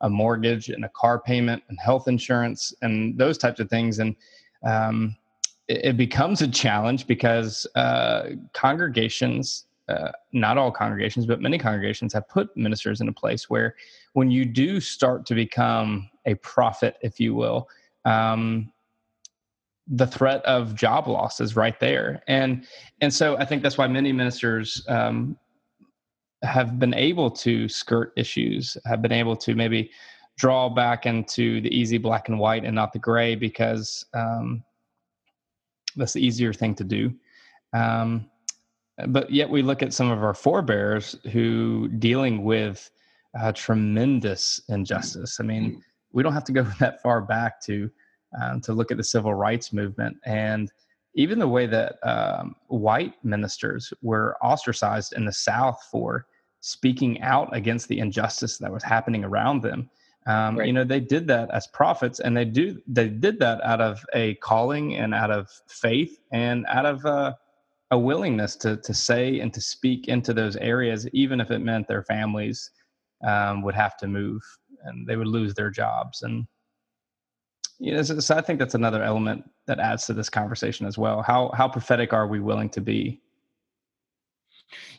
a 0.00 0.08
mortgage 0.08 0.68
and 0.70 0.84
a 0.84 0.88
car 0.90 1.20
payment 1.20 1.62
and 1.68 1.78
health 1.78 2.08
insurance 2.08 2.72
and 2.80 3.18
those 3.18 3.38
types 3.38 3.60
of 3.60 3.68
things, 3.68 3.98
and 3.98 4.14
um, 4.62 5.16
it, 5.68 5.84
it, 5.84 5.96
becomes 5.96 6.42
a 6.42 6.48
challenge 6.48 7.06
because 7.06 7.66
uh, 7.74 8.30
congregations. 8.52 9.66
Uh, 9.88 10.12
not 10.32 10.56
all 10.56 10.70
congregations, 10.70 11.26
but 11.26 11.40
many 11.40 11.58
congregations 11.58 12.12
have 12.12 12.28
put 12.28 12.56
ministers 12.56 13.00
in 13.00 13.08
a 13.08 13.12
place 13.12 13.50
where, 13.50 13.74
when 14.12 14.30
you 14.30 14.44
do 14.44 14.78
start 14.78 15.26
to 15.26 15.34
become 15.34 16.08
a 16.26 16.34
prophet, 16.36 16.96
if 17.02 17.18
you 17.18 17.34
will, 17.34 17.68
um, 18.10 18.72
the 19.92 20.06
threat 20.06 20.44
of 20.44 20.74
job 20.74 21.08
loss 21.08 21.40
is 21.40 21.56
right 21.56 21.78
there. 21.80 22.22
And 22.28 22.66
and 23.00 23.12
so 23.12 23.36
i 23.38 23.44
think 23.44 23.62
that's 23.62 23.78
why 23.78 23.86
many 23.86 24.12
ministers 24.12 24.84
um, 24.88 25.36
have 26.42 26.78
been 26.78 26.94
able 26.94 27.30
to 27.30 27.68
skirt 27.68 28.12
issues 28.16 28.76
have 28.86 29.02
been 29.02 29.12
able 29.12 29.36
to 29.36 29.54
maybe 29.54 29.90
draw 30.38 30.68
back 30.68 31.04
into 31.04 31.60
the 31.60 31.74
easy 31.74 31.98
black 31.98 32.28
and 32.28 32.38
white 32.38 32.64
and 32.64 32.74
not 32.74 32.92
the 32.92 32.98
gray 32.98 33.34
because 33.34 34.06
um, 34.14 34.64
that's 35.96 36.14
the 36.14 36.24
easier 36.24 36.52
thing 36.52 36.74
to 36.74 36.84
do. 36.84 37.12
Um, 37.74 38.30
but 39.08 39.30
yet 39.30 39.50
we 39.50 39.60
look 39.60 39.82
at 39.82 39.92
some 39.92 40.10
of 40.10 40.22
our 40.22 40.32
forebears 40.32 41.16
who 41.30 41.88
dealing 41.98 42.42
with 42.42 42.90
uh, 43.38 43.52
tremendous 43.52 44.62
injustice. 44.68 45.40
I 45.40 45.42
mean 45.42 45.82
we 46.12 46.22
don't 46.22 46.32
have 46.32 46.44
to 46.44 46.52
go 46.52 46.62
that 46.80 47.02
far 47.02 47.20
back 47.20 47.60
to 47.62 47.90
um, 48.40 48.60
to 48.60 48.72
look 48.72 48.90
at 48.90 48.96
the 48.96 49.04
civil 49.04 49.34
rights 49.34 49.72
movement 49.72 50.16
and 50.24 50.70
even 51.14 51.38
the 51.38 51.48
way 51.48 51.66
that 51.66 51.98
um, 52.06 52.54
white 52.68 53.14
ministers 53.24 53.92
were 54.02 54.36
ostracized 54.42 55.12
in 55.12 55.24
the 55.24 55.32
South 55.32 55.82
for 55.90 56.26
speaking 56.60 57.20
out 57.22 57.54
against 57.54 57.88
the 57.88 57.98
injustice 57.98 58.58
that 58.58 58.70
was 58.70 58.84
happening 58.84 59.24
around 59.24 59.62
them. 59.62 59.90
Um, 60.26 60.58
right. 60.58 60.66
You 60.66 60.72
know, 60.72 60.84
they 60.84 61.00
did 61.00 61.26
that 61.28 61.50
as 61.50 61.66
prophets, 61.68 62.20
and 62.20 62.36
they 62.36 62.44
do 62.44 62.80
they 62.86 63.08
did 63.08 63.38
that 63.40 63.64
out 63.64 63.80
of 63.80 64.04
a 64.12 64.34
calling 64.36 64.96
and 64.96 65.14
out 65.14 65.30
of 65.30 65.48
faith 65.66 66.20
and 66.30 66.66
out 66.68 66.84
of 66.84 67.04
uh, 67.06 67.32
a 67.90 67.98
willingness 67.98 68.54
to 68.56 68.76
to 68.76 68.94
say 68.94 69.40
and 69.40 69.52
to 69.54 69.60
speak 69.60 70.08
into 70.08 70.34
those 70.34 70.56
areas, 70.56 71.08
even 71.12 71.40
if 71.40 71.50
it 71.50 71.60
meant 71.60 71.88
their 71.88 72.04
families 72.04 72.70
um, 73.24 73.62
would 73.62 73.74
have 73.74 73.96
to 73.96 74.06
move 74.06 74.42
and 74.84 75.06
they 75.06 75.16
would 75.16 75.26
lose 75.26 75.54
their 75.54 75.70
jobs. 75.70 76.22
And 76.22 76.46
you 77.80 77.94
know, 77.94 78.02
so, 78.02 78.20
so 78.20 78.36
I 78.36 78.42
think 78.42 78.58
that's 78.58 78.74
another 78.74 79.02
element 79.02 79.48
that 79.66 79.80
adds 79.80 80.04
to 80.06 80.12
this 80.12 80.28
conversation 80.28 80.86
as 80.86 80.98
well. 80.98 81.22
How 81.22 81.50
how 81.54 81.66
prophetic 81.66 82.12
are 82.12 82.26
we 82.26 82.38
willing 82.38 82.68
to 82.70 82.80
be? 82.80 83.20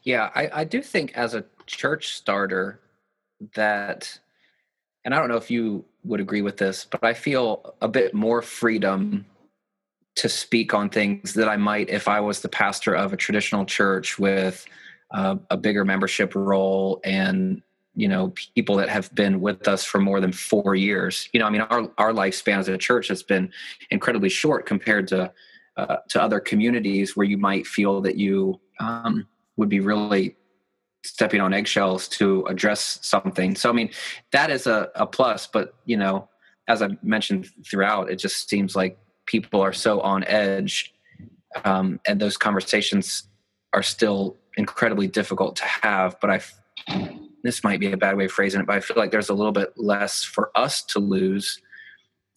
Yeah, 0.03 0.31
I, 0.33 0.49
I 0.51 0.63
do 0.63 0.81
think 0.81 1.13
as 1.13 1.35
a 1.35 1.45
church 1.67 2.15
starter 2.15 2.81
that, 3.53 4.19
and 5.05 5.13
I 5.13 5.19
don't 5.19 5.29
know 5.29 5.37
if 5.37 5.51
you 5.51 5.85
would 6.03 6.19
agree 6.19 6.41
with 6.41 6.57
this, 6.57 6.83
but 6.83 7.03
I 7.03 7.13
feel 7.13 7.75
a 7.81 7.87
bit 7.87 8.15
more 8.15 8.41
freedom 8.41 9.25
to 10.15 10.27
speak 10.27 10.73
on 10.73 10.89
things 10.89 11.35
that 11.35 11.47
I 11.47 11.57
might 11.57 11.89
if 11.89 12.07
I 12.07 12.19
was 12.19 12.41
the 12.41 12.49
pastor 12.49 12.95
of 12.95 13.13
a 13.13 13.17
traditional 13.17 13.63
church 13.63 14.17
with 14.17 14.65
uh, 15.11 15.35
a 15.51 15.57
bigger 15.57 15.85
membership 15.85 16.33
roll 16.33 16.99
and 17.03 17.61
you 17.95 18.07
know 18.07 18.33
people 18.55 18.75
that 18.77 18.89
have 18.89 19.13
been 19.13 19.41
with 19.41 19.67
us 19.67 19.83
for 19.83 19.99
more 19.99 20.19
than 20.19 20.31
four 20.31 20.75
years. 20.75 21.27
You 21.33 21.39
know 21.39 21.45
i 21.45 21.49
mean 21.49 21.61
our, 21.61 21.91
our 21.97 22.13
lifespan 22.13 22.57
as 22.57 22.67
a 22.67 22.77
church 22.77 23.07
has 23.09 23.23
been 23.23 23.51
incredibly 23.89 24.29
short 24.29 24.65
compared 24.65 25.07
to 25.09 25.31
uh, 25.77 25.97
to 26.09 26.21
other 26.21 26.39
communities 26.39 27.15
where 27.15 27.25
you 27.25 27.37
might 27.37 27.65
feel 27.65 28.01
that 28.01 28.17
you 28.17 28.59
um, 28.79 29.27
would 29.55 29.69
be 29.69 29.79
really 29.79 30.35
stepping 31.03 31.39
on 31.41 31.53
eggshells 31.53 32.07
to 32.07 32.45
address 32.47 32.99
something. 33.01 33.55
So 33.55 33.69
i 33.69 33.73
mean 33.73 33.89
that 34.31 34.49
is 34.49 34.67
a, 34.67 34.89
a 34.95 35.05
plus 35.05 35.47
but 35.47 35.75
you 35.85 35.97
know 35.97 36.29
as 36.67 36.81
i 36.81 36.89
mentioned 37.01 37.47
throughout 37.69 38.09
it 38.09 38.17
just 38.17 38.49
seems 38.49 38.75
like 38.75 38.97
people 39.25 39.61
are 39.61 39.73
so 39.73 39.99
on 40.01 40.23
edge 40.25 40.93
um, 41.65 41.99
and 42.07 42.19
those 42.19 42.37
conversations 42.37 43.23
are 43.73 43.83
still 43.83 44.37
incredibly 44.57 45.07
difficult 45.07 45.55
to 45.55 45.65
have 45.65 46.17
but 46.21 46.29
i 46.29 46.41
this 47.43 47.63
might 47.63 47.79
be 47.79 47.91
a 47.91 47.97
bad 47.97 48.17
way 48.17 48.25
of 48.25 48.31
phrasing 48.31 48.61
it, 48.61 48.67
but 48.67 48.75
I 48.75 48.79
feel 48.79 48.97
like 48.97 49.11
there's 49.11 49.29
a 49.29 49.33
little 49.33 49.51
bit 49.51 49.73
less 49.77 50.23
for 50.23 50.51
us 50.55 50.83
to 50.83 50.99
lose 50.99 51.59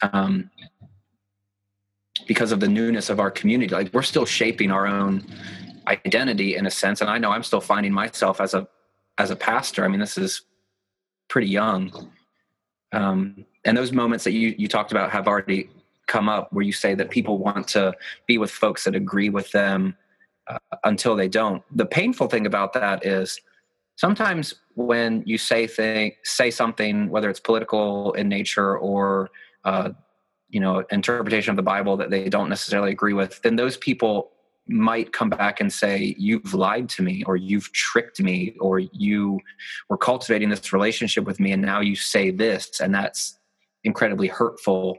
um, 0.03 0.51
because 2.27 2.53
of 2.53 2.61
the 2.61 2.69
newness 2.69 3.11
of 3.11 3.21
our 3.21 3.31
community. 3.31 3.75
Like 3.75 3.93
we're 3.93 4.03
still 4.03 4.27
shaping 4.27 4.71
our 4.71 4.87
own 4.87 5.25
identity 5.87 6.57
in 6.57 6.67
a 6.67 6.71
sense, 6.71 7.01
and 7.01 7.11
I 7.11 7.19
know 7.19 7.31
I'm 7.31 7.43
still 7.43 7.61
finding 7.61 7.93
myself 7.93 8.41
as 8.41 8.55
a 8.55 8.67
as 9.19 9.31
a 9.31 9.37
pastor. 9.37 9.85
I 9.85 9.89
mean, 9.89 10.01
this 10.01 10.19
is 10.19 10.43
pretty 11.29 11.49
young, 11.49 12.11
um, 12.93 13.45
and 13.65 13.77
those 13.77 13.93
moments 13.93 14.25
that 14.25 14.33
you 14.33 14.55
you 14.57 14.69
talked 14.69 14.93
about 14.93 15.11
have 15.11 15.29
already 15.29 15.69
come 16.07 16.29
up 16.29 16.53
where 16.53 16.65
you 16.65 16.73
say 16.73 16.95
that 16.95 17.11
people 17.11 17.39
want 17.39 17.67
to 17.69 17.93
be 18.27 18.39
with 18.39 18.51
folks 18.51 18.85
that 18.85 18.95
agree 18.95 19.31
with 19.31 19.51
them 19.53 19.97
uh, 20.47 20.59
until 20.85 21.17
they 21.17 21.29
don't. 21.29 21.63
The 21.75 21.87
painful 21.87 22.29
thing 22.29 22.47
about 22.47 22.75
that 22.75 23.07
is 23.07 23.41
sometimes 23.97 24.55
when 24.75 25.23
you 25.27 25.39
say 25.39 25.67
thing, 25.67 26.13
say 26.25 26.51
something, 26.51 27.09
whether 27.09 27.31
it's 27.31 27.41
political 27.41 28.13
in 28.13 28.29
nature 28.29 28.77
or 28.79 29.31
uh, 29.65 29.91
you 30.49 30.61
know 30.61 30.85
interpretation 30.91 31.51
of 31.51 31.57
the 31.57 31.63
Bible 31.63 31.97
that 31.97 32.11
they 32.11 32.29
don't 32.29 32.49
necessarily 32.49 32.93
agree 32.93 33.13
with, 33.13 33.41
then 33.43 33.57
those 33.57 33.77
people 33.77 34.31
might 34.67 35.13
come 35.13 35.29
back 35.29 35.61
and 35.61 35.73
say 35.73 36.15
you've 36.19 36.55
lied 36.55 36.89
to 36.89 37.03
me 37.03 37.23
or 37.27 37.37
you've 37.37 37.71
tricked 37.73 38.21
me 38.21 38.55
or 38.61 38.79
you 38.79 39.39
were 39.91 39.99
cultivating 39.99 40.49
this 40.49 40.73
relationship 40.73 41.25
with 41.25 41.39
me 41.39 41.53
and 41.53 41.61
now 41.61 41.81
you 41.81 41.95
say 41.95 42.31
this 42.31 42.81
and 42.81 42.95
that's 42.95 43.39
incredibly 43.85 44.27
hurtful 44.27 44.99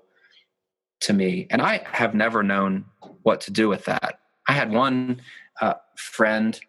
to 1.02 1.14
me. 1.14 1.48
And 1.50 1.62
i 1.62 1.86
have 1.92 2.14
never 2.14 2.44
known 2.44 2.86
what 3.24 3.42
to 3.42 3.52
do 3.52 3.68
with 3.68 3.86
that. 3.86 4.20
I 4.48 4.54
had 4.54 4.72
one 4.72 5.22
uh, 5.62 5.74
friend 5.98 6.60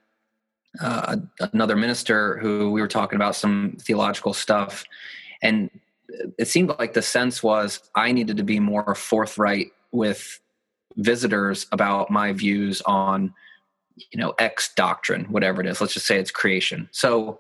uh, 0.81 1.17
another 1.53 1.77
minister 1.77 2.39
who 2.39 2.71
we 2.71 2.81
were 2.81 2.89
talking 2.89 3.17
about 3.17 3.37
some 3.37 3.77
theological 3.81 4.33
stuff, 4.33 4.85
and 5.43 5.71
it 6.39 6.49
seemed 6.49 6.73
like 6.79 6.95
the 6.95 7.03
sense 7.03 7.43
was 7.43 7.81
I 7.95 8.12
needed 8.12 8.37
to 8.37 8.45
be 8.45 8.61
more 8.61 8.95
forthright 8.95 9.73
with 9.93 10.41
visitors 10.97 11.67
about 11.73 12.11
my 12.11 12.33
views 12.33 12.81
on 12.83 13.35
you 14.12 14.21
know 14.21 14.35
x 14.39 14.73
doctrine 14.75 15.25
whatever 15.25 15.61
it 15.61 15.67
is. 15.67 15.81
Let's 15.81 15.95
just 15.95 16.07
say 16.07 16.19
it's 16.19 16.31
creation. 16.31 16.89
So 16.93 17.39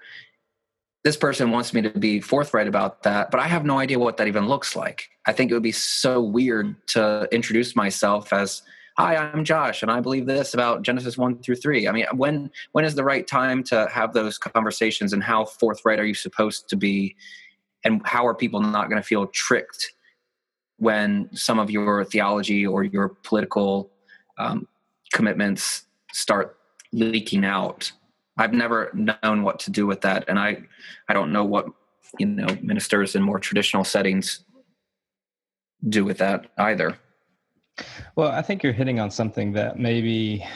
this 1.04 1.16
person 1.16 1.52
wants 1.52 1.72
me 1.72 1.82
to 1.82 1.90
be 1.90 2.20
forthright 2.20 2.66
about 2.66 3.04
that 3.04 3.30
but 3.30 3.38
i 3.38 3.46
have 3.46 3.64
no 3.64 3.78
idea 3.78 3.96
what 3.96 4.16
that 4.16 4.26
even 4.26 4.48
looks 4.48 4.74
like. 4.74 5.08
I 5.24 5.32
think 5.32 5.50
it 5.50 5.54
would 5.54 5.62
be 5.62 5.72
so 5.72 6.20
weird 6.20 6.74
to 6.88 7.28
introduce 7.30 7.76
myself 7.76 8.32
as 8.32 8.62
hi 8.98 9.16
i'm 9.16 9.44
josh 9.44 9.82
and 9.82 9.90
i 9.90 10.00
believe 10.00 10.26
this 10.26 10.54
about 10.54 10.82
genesis 10.82 11.18
1 11.18 11.42
through 11.42 11.56
3 11.56 11.88
i 11.88 11.92
mean 11.92 12.06
when 12.14 12.50
when 12.72 12.84
is 12.84 12.94
the 12.94 13.04
right 13.04 13.26
time 13.26 13.62
to 13.62 13.88
have 13.92 14.12
those 14.12 14.38
conversations 14.38 15.12
and 15.12 15.22
how 15.22 15.44
forthright 15.44 15.98
are 15.98 16.06
you 16.06 16.14
supposed 16.14 16.68
to 16.68 16.76
be 16.76 17.14
and 17.84 18.00
how 18.04 18.26
are 18.26 18.34
people 18.34 18.60
not 18.60 18.88
going 18.88 19.00
to 19.00 19.06
feel 19.06 19.26
tricked 19.28 19.92
when 20.78 21.28
some 21.32 21.58
of 21.58 21.70
your 21.70 22.04
theology 22.04 22.66
or 22.66 22.84
your 22.84 23.08
political 23.22 23.90
um, 24.38 24.66
commitments 25.12 25.84
start 26.12 26.58
leaking 26.92 27.44
out. 27.44 27.90
I've 28.36 28.52
never 28.52 28.90
known 28.92 29.42
what 29.42 29.58
to 29.60 29.70
do 29.70 29.86
with 29.86 30.02
that, 30.02 30.24
and 30.28 30.38
I 30.38 30.62
I 31.08 31.14
don't 31.14 31.32
know 31.32 31.44
what 31.44 31.66
you 32.18 32.26
know 32.26 32.46
ministers 32.60 33.14
in 33.14 33.22
more 33.22 33.38
traditional 33.38 33.84
settings 33.84 34.44
do 35.88 36.04
with 36.04 36.18
that 36.18 36.50
either. 36.58 36.98
Well, 38.14 38.28
I 38.28 38.42
think 38.42 38.62
you're 38.62 38.72
hitting 38.72 39.00
on 39.00 39.10
something 39.10 39.52
that 39.52 39.78
maybe 39.78 40.46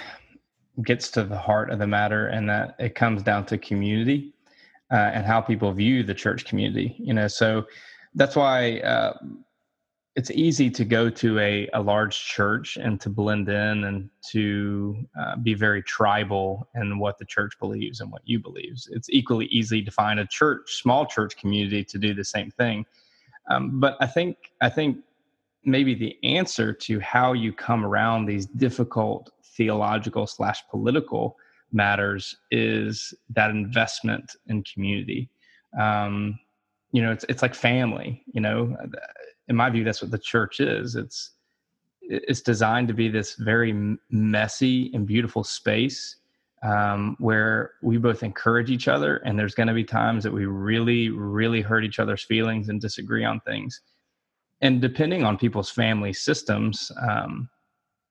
gets 0.84 1.10
to 1.10 1.24
the 1.24 1.38
heart 1.38 1.70
of 1.70 1.78
the 1.78 1.86
matter, 1.86 2.28
and 2.28 2.48
that 2.48 2.76
it 2.78 2.94
comes 2.94 3.22
down 3.22 3.46
to 3.46 3.58
community 3.58 4.32
uh, 4.90 5.10
and 5.14 5.26
how 5.26 5.40
people 5.40 5.72
view 5.72 6.02
the 6.02 6.14
church 6.14 6.44
community. 6.44 6.96
You 6.98 7.14
know, 7.14 7.28
so 7.28 7.66
that's 8.14 8.36
why 8.36 8.78
uh, 8.80 9.14
it's 10.16 10.30
easy 10.30 10.70
to 10.70 10.84
go 10.84 11.08
to 11.08 11.38
a, 11.38 11.68
a 11.72 11.80
large 11.80 12.18
church 12.24 12.76
and 12.76 13.00
to 13.00 13.08
blend 13.08 13.48
in 13.48 13.84
and 13.84 14.10
to 14.30 14.96
uh, 15.18 15.36
be 15.36 15.54
very 15.54 15.82
tribal 15.82 16.68
in 16.74 16.98
what 16.98 17.18
the 17.18 17.24
church 17.24 17.52
believes 17.60 18.00
and 18.00 18.10
what 18.10 18.22
you 18.24 18.40
believes. 18.40 18.88
It's 18.90 19.08
equally 19.10 19.46
easy 19.46 19.82
to 19.82 19.90
find 19.90 20.18
a 20.18 20.26
church, 20.26 20.80
small 20.82 21.06
church 21.06 21.36
community, 21.36 21.84
to 21.84 21.98
do 21.98 22.12
the 22.12 22.24
same 22.24 22.50
thing. 22.50 22.84
Um, 23.50 23.80
but 23.80 23.96
I 24.00 24.06
think 24.06 24.36
I 24.60 24.68
think 24.68 24.98
maybe 25.64 25.94
the 25.94 26.16
answer 26.22 26.72
to 26.72 27.00
how 27.00 27.32
you 27.32 27.52
come 27.52 27.84
around 27.84 28.26
these 28.26 28.46
difficult 28.46 29.30
theological 29.44 30.26
slash 30.26 30.62
political 30.70 31.36
matters 31.72 32.36
is 32.50 33.14
that 33.30 33.50
investment 33.50 34.36
in 34.46 34.62
community. 34.64 35.28
Um, 35.78 36.38
you 36.92 37.02
know, 37.02 37.12
it's 37.12 37.24
it's 37.28 37.42
like 37.42 37.54
family. 37.54 38.22
You 38.32 38.40
know, 38.40 38.76
in 39.48 39.56
my 39.56 39.70
view, 39.70 39.84
that's 39.84 40.02
what 40.02 40.10
the 40.10 40.18
church 40.18 40.60
is. 40.60 40.96
It's 40.96 41.32
it's 42.02 42.40
designed 42.40 42.88
to 42.88 42.94
be 42.94 43.08
this 43.08 43.34
very 43.36 43.98
messy 44.10 44.90
and 44.94 45.06
beautiful 45.06 45.44
space 45.44 46.16
um, 46.62 47.16
where 47.20 47.72
we 47.82 47.98
both 47.98 48.22
encourage 48.22 48.70
each 48.70 48.88
other, 48.88 49.18
and 49.18 49.38
there's 49.38 49.54
going 49.54 49.68
to 49.68 49.74
be 49.74 49.84
times 49.84 50.24
that 50.24 50.32
we 50.32 50.46
really, 50.46 51.10
really 51.10 51.60
hurt 51.60 51.84
each 51.84 52.00
other's 52.00 52.24
feelings 52.24 52.68
and 52.68 52.80
disagree 52.80 53.24
on 53.24 53.40
things 53.40 53.80
and 54.60 54.80
depending 54.80 55.24
on 55.24 55.38
people's 55.38 55.70
family 55.70 56.12
systems 56.12 56.92
um, 57.00 57.48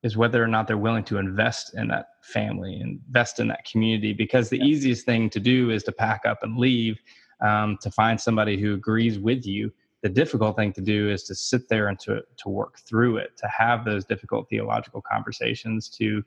is 0.02 0.16
whether 0.16 0.42
or 0.42 0.46
not 0.46 0.66
they're 0.66 0.78
willing 0.78 1.04
to 1.04 1.18
invest 1.18 1.74
in 1.74 1.88
that 1.88 2.06
family 2.22 2.80
invest 2.80 3.40
in 3.40 3.48
that 3.48 3.64
community 3.64 4.12
because 4.12 4.48
the 4.48 4.58
yeah. 4.58 4.64
easiest 4.64 5.04
thing 5.04 5.28
to 5.30 5.40
do 5.40 5.70
is 5.70 5.82
to 5.84 5.92
pack 5.92 6.22
up 6.26 6.42
and 6.42 6.56
leave 6.56 6.98
um, 7.40 7.78
to 7.80 7.90
find 7.90 8.20
somebody 8.20 8.60
who 8.60 8.74
agrees 8.74 9.18
with 9.18 9.46
you. 9.46 9.72
The 10.02 10.08
difficult 10.08 10.56
thing 10.56 10.72
to 10.74 10.80
do 10.80 11.10
is 11.10 11.24
to 11.24 11.34
sit 11.34 11.68
there 11.68 11.88
and 11.88 11.98
to, 12.00 12.22
to 12.38 12.48
work 12.48 12.78
through 12.80 13.18
it 13.18 13.36
to 13.36 13.48
have 13.48 13.84
those 13.84 14.04
difficult 14.04 14.48
theological 14.48 15.02
conversations 15.02 15.88
to 15.90 16.24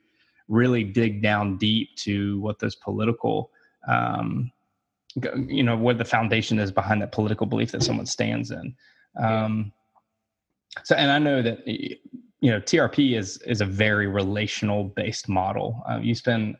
really 0.48 0.84
dig 0.84 1.22
down 1.22 1.56
deep 1.56 1.96
to 1.96 2.40
what 2.40 2.58
those 2.58 2.76
political 2.76 3.50
um, 3.88 4.52
you 5.46 5.62
know 5.62 5.76
what 5.76 5.98
the 5.98 6.04
foundation 6.04 6.58
is 6.58 6.72
behind 6.72 7.00
that 7.00 7.12
political 7.12 7.46
belief 7.46 7.70
that 7.72 7.82
someone 7.82 8.06
stands 8.06 8.50
in. 8.50 8.74
Um, 9.22 9.72
so, 10.82 10.94
and 10.96 11.10
I 11.10 11.18
know 11.18 11.42
that 11.42 11.66
you 11.66 12.50
know 12.50 12.60
TRP 12.60 13.16
is 13.16 13.38
is 13.46 13.60
a 13.60 13.66
very 13.66 14.06
relational 14.06 14.84
based 14.84 15.28
model. 15.28 15.82
Uh, 15.88 15.98
you 15.98 16.14
spend 16.14 16.56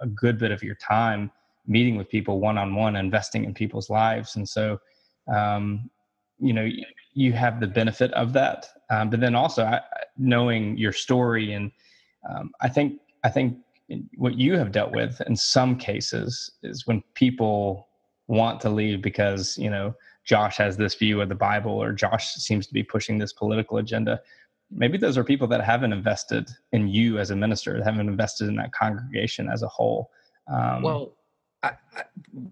a 0.00 0.06
good 0.06 0.38
bit 0.38 0.50
of 0.50 0.62
your 0.62 0.76
time 0.76 1.30
meeting 1.66 1.96
with 1.96 2.08
people 2.08 2.40
one 2.40 2.56
on 2.56 2.74
one, 2.74 2.96
investing 2.96 3.44
in 3.44 3.52
people's 3.52 3.90
lives, 3.90 4.36
and 4.36 4.48
so 4.48 4.80
um, 5.34 5.90
you 6.38 6.52
know 6.52 6.68
you 7.14 7.32
have 7.32 7.60
the 7.60 7.66
benefit 7.66 8.12
of 8.12 8.32
that. 8.34 8.68
Um, 8.90 9.10
but 9.10 9.20
then 9.20 9.34
also 9.34 9.64
I, 9.64 9.80
knowing 10.16 10.76
your 10.76 10.92
story, 10.92 11.52
and 11.52 11.72
um, 12.28 12.52
I 12.60 12.68
think 12.68 13.00
I 13.24 13.28
think 13.28 13.58
what 14.16 14.36
you 14.36 14.56
have 14.56 14.72
dealt 14.72 14.92
with 14.92 15.20
in 15.26 15.36
some 15.36 15.76
cases 15.76 16.50
is 16.62 16.86
when 16.86 17.02
people 17.14 17.88
want 18.28 18.60
to 18.60 18.70
leave 18.70 19.02
because 19.02 19.56
you 19.58 19.70
know 19.70 19.94
Josh 20.26 20.56
has 20.58 20.76
this 20.76 20.94
view 20.94 21.20
of 21.20 21.28
the 21.28 21.34
Bible 21.34 21.72
or 21.72 21.92
Josh 21.92 22.34
seems 22.34 22.66
to 22.66 22.74
be 22.74 22.82
pushing 22.82 23.16
this 23.16 23.32
political 23.32 23.78
agenda. 23.78 24.20
Maybe 24.70 24.98
those 24.98 25.16
are 25.16 25.24
people 25.24 25.46
that 25.48 25.62
haven't 25.62 25.92
invested 25.92 26.50
in 26.72 26.88
you 26.88 27.18
as 27.18 27.30
a 27.30 27.36
minister, 27.36 27.78
that 27.78 27.84
haven't 27.84 28.08
invested 28.08 28.48
in 28.48 28.56
that 28.56 28.72
congregation 28.72 29.48
as 29.48 29.62
a 29.62 29.68
whole. 29.68 30.10
Um, 30.52 30.82
well, 30.82 31.12
I, 31.62 31.72
I, 31.96 32.02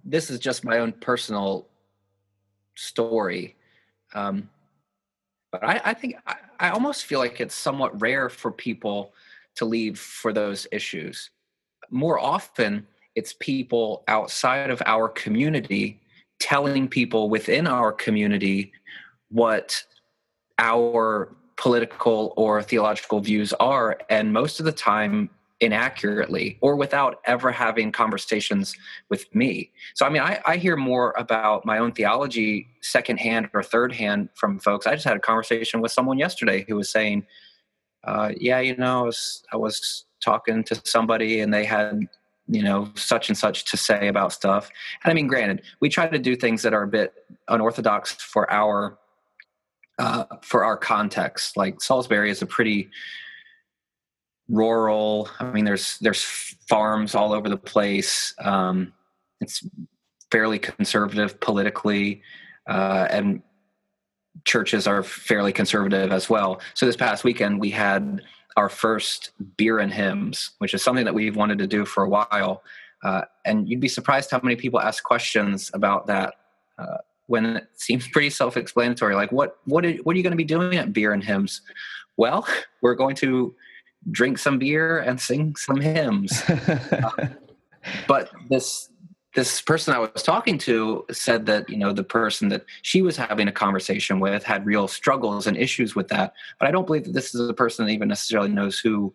this 0.05 0.31
is 0.31 0.39
just 0.39 0.65
my 0.65 0.79
own 0.79 0.93
personal 0.93 1.67
story. 2.77 3.57
Um, 4.15 4.49
but 5.51 5.65
I, 5.65 5.81
I 5.85 5.95
think 5.95 6.17
I, 6.27 6.37
I 6.61 6.71
almost 6.71 7.07
feel 7.07 7.19
like 7.19 7.41
it's 7.41 7.55
somewhat 7.55 8.01
rare 8.01 8.29
for 8.29 8.53
people 8.53 9.13
to 9.57 9.65
leave 9.65 9.99
for 9.99 10.33
those 10.33 10.69
issues. 10.71 11.31
More 11.91 12.21
often, 12.21 12.87
it's 13.17 13.35
people 13.41 14.05
outside 14.07 14.71
of 14.71 14.81
our 14.87 15.09
community 15.09 16.01
telling 16.45 16.87
people 16.87 17.31
within 17.31 17.67
our 17.67 17.91
community 17.91 18.71
what 19.31 19.83
our 20.59 21.35
political 21.57 22.35
or 22.37 22.63
theological 22.63 23.19
views 23.21 23.55
are 23.55 23.99
and 24.11 24.31
most 24.31 24.61
of 24.61 24.67
the 24.67 24.73
time 24.73 25.31
inaccurately 25.61 26.59
or 26.61 26.77
without 26.77 27.23
ever 27.25 27.51
having 27.51 27.91
conversations 27.91 28.77
with 29.09 29.35
me. 29.35 29.71
So 29.95 30.05
i 30.05 30.11
mean 30.11 30.21
I, 30.21 30.39
I, 30.45 30.57
hear 30.59 30.77
more 30.77 31.15
about 31.17 31.65
my 31.65 31.79
own 31.79 31.93
theology 31.93 32.69
secondhand 32.83 33.49
or 33.55 33.63
third 33.63 33.95
hand 33.95 34.29
from 34.35 34.59
folks. 34.59 34.87
I 34.87 34.93
just 34.93 35.07
had 35.07 35.17
a 35.17 35.21
conversation 35.21 35.81
with 35.81 35.93
someone 35.93 36.19
yesterday 36.19 36.67
who 36.69 36.77
was 36.77 36.91
saying 36.91 37.25
uh, 38.07 38.33
yeah 38.37 38.61
you 38.61 38.77
know 38.77 39.01
I 39.01 39.03
was, 39.05 39.43
I 39.51 39.57
was 39.57 40.05
talking 40.23 40.63
to 40.65 40.79
somebody 40.85 41.41
and 41.41 41.55
they 41.55 41.65
had 41.65 42.07
you 42.49 42.63
know 42.63 42.91
such 42.95 43.29
and 43.29 43.39
such 43.39 43.65
to 43.67 43.77
say 43.77 44.09
about 44.09 44.33
stuff. 44.33 44.71
And 45.03 45.11
i 45.11 45.15
mean 45.15 45.27
granted 45.27 45.63
we 45.81 45.89
try 45.89 46.07
to 46.07 46.19
do 46.19 46.37
things 46.37 46.63
that 46.63 46.75
are 46.75 46.83
a 46.83 46.89
bit 46.89 47.15
unorthodox 47.49 48.13
for 48.13 48.51
our 48.51 48.99
uh, 49.99 50.25
for 50.43 50.65
our 50.65 50.77
context. 50.77 51.57
Like 51.57 51.81
salisbury 51.81 52.31
is 52.31 52.43
a 52.43 52.47
pretty 52.47 52.91
rural 54.51 55.27
i 55.41 55.51
mean 55.53 55.65
there's 55.65 55.97
there's 56.01 56.23
farms 56.23 57.15
all 57.15 57.33
over 57.33 57.49
the 57.49 57.57
place. 57.57 58.35
Um, 58.39 58.93
it's 59.41 59.67
fairly 60.31 60.59
conservative 60.59 61.41
politically 61.41 62.23
uh, 62.69 63.07
and 63.11 63.43
churches 64.45 64.87
are 64.87 65.03
fairly 65.03 65.53
conservative 65.53 66.13
as 66.13 66.29
well. 66.29 66.61
So 66.75 66.87
this 66.87 66.97
past 66.97 67.25
weekend 67.25 67.61
we 67.61 67.71
had 67.71 68.21
our 68.57 68.69
first 68.69 69.31
beer 69.57 69.79
and 69.79 69.93
hymns, 69.93 70.53
which 70.59 70.75
is 70.75 70.83
something 70.83 71.05
that 71.05 71.15
we've 71.15 71.37
wanted 71.37 71.59
to 71.59 71.67
do 71.67 71.85
for 71.85 72.05
a 72.05 72.09
while. 72.09 72.63
Uh, 73.03 73.23
and 73.45 73.69
you'd 73.69 73.81
be 73.81 73.89
surprised 73.89 74.31
how 74.31 74.41
many 74.43 74.57
people 74.57 74.81
ask 74.81 75.03
questions 75.05 75.71
about 75.75 76.07
that 76.07 76.35
uh, 76.79 76.99
when 77.27 77.45
it 77.57 77.69
seems 77.75 78.09
pretty 78.09 78.31
self-explanatory. 78.31 79.15
Like, 79.15 79.33
what 79.33 79.59
what 79.65 79.85
are, 79.85 79.93
what 80.05 80.15
are 80.15 80.17
you 80.17 80.23
going 80.23 80.33
to 80.33 80.37
be 80.37 80.45
doing 80.45 80.77
at 80.77 80.93
beer 80.93 81.13
and 81.13 81.23
hymns? 81.23 81.63
Well, 82.17 82.47
we're 82.83 82.95
going 82.95 83.17
to 83.17 83.55
drink 84.11 84.39
some 84.39 84.59
beer 84.59 84.99
and 84.99 85.21
sing 85.21 85.57
some 85.57 85.81
hymns. 85.81 86.43
uh, 86.49 87.29
but 88.09 88.31
this 88.49 88.91
this 89.35 89.61
person 89.61 89.95
I 89.95 89.99
was 89.99 90.23
talking 90.23 90.59
to 90.59 91.05
said 91.11 91.47
that 91.47 91.69
you 91.69 91.77
know 91.77 91.93
the 91.93 92.05
person 92.05 92.49
that 92.51 92.65
she 92.83 93.03
was 93.03 93.17
having 93.17 93.49
a 93.49 93.53
conversation 93.53 94.21
with 94.21 94.45
had 94.45 94.65
real 94.65 94.87
struggles 94.89 95.47
and 95.47 95.57
issues 95.57 95.95
with 95.95 96.09
that. 96.09 96.35
But 96.59 96.69
I 96.69 96.71
don't 96.71 96.87
believe 96.87 97.05
that 97.05 97.13
this 97.13 97.35
is 97.35 97.49
a 97.49 97.55
person 97.55 97.85
that 97.85 97.93
even 97.93 98.09
necessarily 98.09 98.51
knows 98.51 98.79
who 98.79 99.13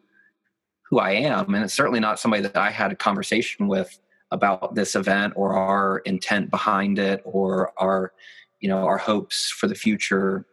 who 0.89 0.99
I 0.99 1.11
am, 1.11 1.53
and 1.53 1.63
it's 1.63 1.73
certainly 1.73 1.99
not 1.99 2.19
somebody 2.19 2.43
that 2.43 2.57
I 2.57 2.69
had 2.69 2.91
a 2.91 2.95
conversation 2.95 3.67
with 3.67 3.99
about 4.31 4.75
this 4.75 4.95
event 4.95 5.33
or 5.35 5.53
our 5.53 5.99
intent 5.99 6.51
behind 6.51 6.99
it 6.99 7.21
or 7.25 7.73
our 7.77 8.11
you 8.59 8.69
know 8.69 8.85
our 8.85 8.97
hopes 8.97 9.49
for 9.49 9.67
the 9.67 9.75
future 9.75 10.45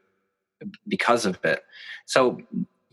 because 0.88 1.26
of 1.26 1.38
it. 1.44 1.62
So 2.06 2.40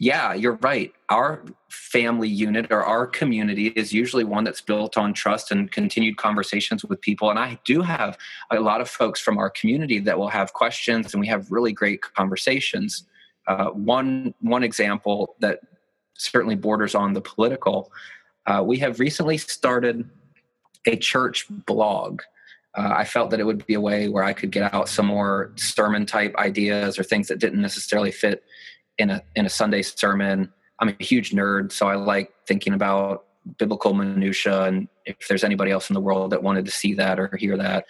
yeah, 0.04 0.34
you're 0.34 0.60
right. 0.62 0.92
Our 1.08 1.46
family 1.70 2.28
unit 2.28 2.68
or 2.72 2.84
our 2.84 3.08
community 3.08 3.68
is 3.68 3.94
usually 3.94 4.26
one 4.26 4.44
that's 4.44 4.60
built 4.60 4.98
on 4.98 5.14
trust 5.14 5.50
and 5.50 5.72
continued 5.72 6.18
conversations 6.18 6.84
with 6.84 7.00
people. 7.00 7.30
And 7.30 7.40
I 7.40 7.58
do 7.64 7.82
have 7.82 8.18
a 8.52 8.60
lot 8.60 8.82
of 8.82 8.90
folks 8.90 9.22
from 9.22 9.38
our 9.38 9.50
community 9.50 10.00
that 10.00 10.18
will 10.20 10.28
have 10.28 10.52
questions, 10.52 11.14
and 11.14 11.22
we 11.22 11.28
have 11.28 11.50
really 11.50 11.72
great 11.72 12.02
conversations. 12.02 13.06
Uh, 13.48 13.68
one 13.68 14.34
one 14.42 14.62
example 14.62 15.36
that 15.40 15.62
certainly 16.16 16.56
borders 16.56 16.96
on 16.96 17.14
the 17.14 17.22
political. 17.22 17.90
Uh, 18.46 18.62
we 18.62 18.78
have 18.80 19.00
recently 19.00 19.38
started 19.38 20.10
a 20.86 20.98
church 20.98 21.46
blog. 21.66 22.22
Uh, 22.78 22.92
I 22.94 23.06
felt 23.06 23.30
that 23.30 23.40
it 23.40 23.46
would 23.46 23.66
be 23.68 23.76
a 23.76 23.82
way 23.82 24.10
where 24.10 24.24
I 24.26 24.34
could 24.34 24.52
get 24.52 24.74
out 24.74 24.90
some 24.90 25.06
more 25.06 25.54
sermon 25.56 26.06
type 26.06 26.36
ideas 26.36 27.00
or 27.00 27.04
things 27.04 27.30
that 27.30 27.40
didn't 27.40 27.62
necessarily 27.62 28.12
fit 28.12 28.44
in 28.98 29.10
a 29.10 29.24
in 29.36 29.46
a 29.46 29.50
Sunday 29.50 29.82
sermon. 29.82 30.52
I'm 30.80 30.90
a 30.90 31.04
huge 31.04 31.32
nerd, 31.32 31.72
so 31.72 31.88
I 31.88 31.96
like 31.96 32.34
thinking 32.48 32.74
about 32.74 33.26
biblical 33.58 33.94
minutia. 33.94 34.64
And 34.64 34.88
if 35.06 35.28
there's 35.28 35.44
anybody 35.44 35.72
else 35.72 35.90
in 35.90 35.94
the 35.94 36.02
world 36.02 36.32
that 36.32 36.44
wanted 36.44 36.66
to 36.66 36.72
see 36.72 36.94
that 36.96 37.20
or 37.20 37.36
hear 37.38 37.58
that, 37.58 37.86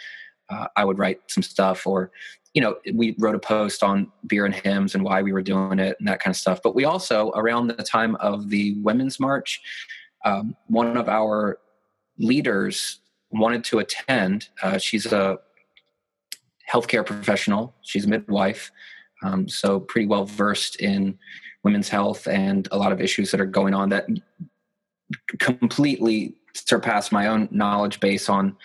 uh, 0.49 0.67
I 0.75 0.85
would 0.85 0.99
write 0.99 1.21
some 1.27 1.43
stuff. 1.43 1.87
Or 1.87 2.11
you 2.53 2.61
know, 2.61 2.75
we 2.93 3.15
wrote 3.17 3.35
a 3.35 3.39
post 3.39 3.83
on 3.83 4.11
beer 4.27 4.45
and 4.45 4.53
hymns 4.53 4.93
and 4.93 5.03
why 5.03 5.21
we 5.21 5.33
were 5.33 5.41
doing 5.41 5.79
it 5.79 5.95
and 5.99 6.07
that 6.07 6.19
kind 6.19 6.33
of 6.33 6.37
stuff. 6.37 6.61
But 6.61 6.75
we 6.75 6.85
also, 6.85 7.31
around 7.31 7.67
the 7.67 7.83
time 7.83 8.15
of 8.17 8.49
the 8.49 8.75
Women's 8.81 9.19
March, 9.19 9.59
um, 10.23 10.55
one 10.67 10.95
of 10.95 11.09
our 11.09 11.57
leaders 12.19 12.99
wanted 13.31 13.63
to 13.65 13.79
attend. 13.79 14.49
Uh, 14.61 14.77
she's 14.77 15.07
a 15.07 15.39
healthcare 16.71 17.05
professional, 17.05 17.75
she's 17.81 18.05
a 18.05 18.07
midwife, 18.07 18.71
um, 19.23 19.47
so 19.47 19.79
pretty 19.79 20.07
well 20.07 20.25
versed 20.25 20.75
in 20.77 21.17
women's 21.63 21.89
health 21.89 22.27
and 22.27 22.67
a 22.71 22.77
lot 22.77 22.91
of 22.91 23.01
issues 23.01 23.31
that 23.31 23.39
are 23.39 23.45
going 23.45 23.73
on 23.73 23.89
that 23.89 24.05
completely 25.39 26.35
surpass 26.53 27.11
my 27.11 27.27
own 27.27 27.47
knowledge 27.51 27.99
base 27.99 28.29
on 28.29 28.55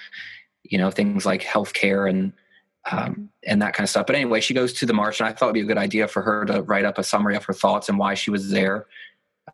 you 0.65 0.79
know 0.79 0.91
things 0.91 1.25
like 1.25 1.43
healthcare 1.43 2.09
and 2.09 2.33
um, 2.91 3.29
and 3.47 3.61
that 3.61 3.75
kind 3.75 3.85
of 3.85 3.91
stuff. 3.91 4.07
But 4.07 4.17
anyway, 4.17 4.41
she 4.41 4.55
goes 4.55 4.73
to 4.75 4.87
the 4.87 4.95
march, 4.95 5.21
and 5.21 5.29
I 5.29 5.33
thought 5.33 5.47
it'd 5.47 5.55
be 5.55 5.61
a 5.61 5.65
good 5.65 5.79
idea 5.79 6.09
for 6.09 6.23
her 6.23 6.45
to 6.47 6.63
write 6.63 6.85
up 6.85 6.99
a 6.99 7.03
summary 7.03 7.37
of 7.37 7.45
her 7.45 7.53
thoughts 7.53 7.89
and 7.89 7.99
why 7.99 8.15
she 8.15 8.31
was 8.31 8.51
there. 8.51 8.87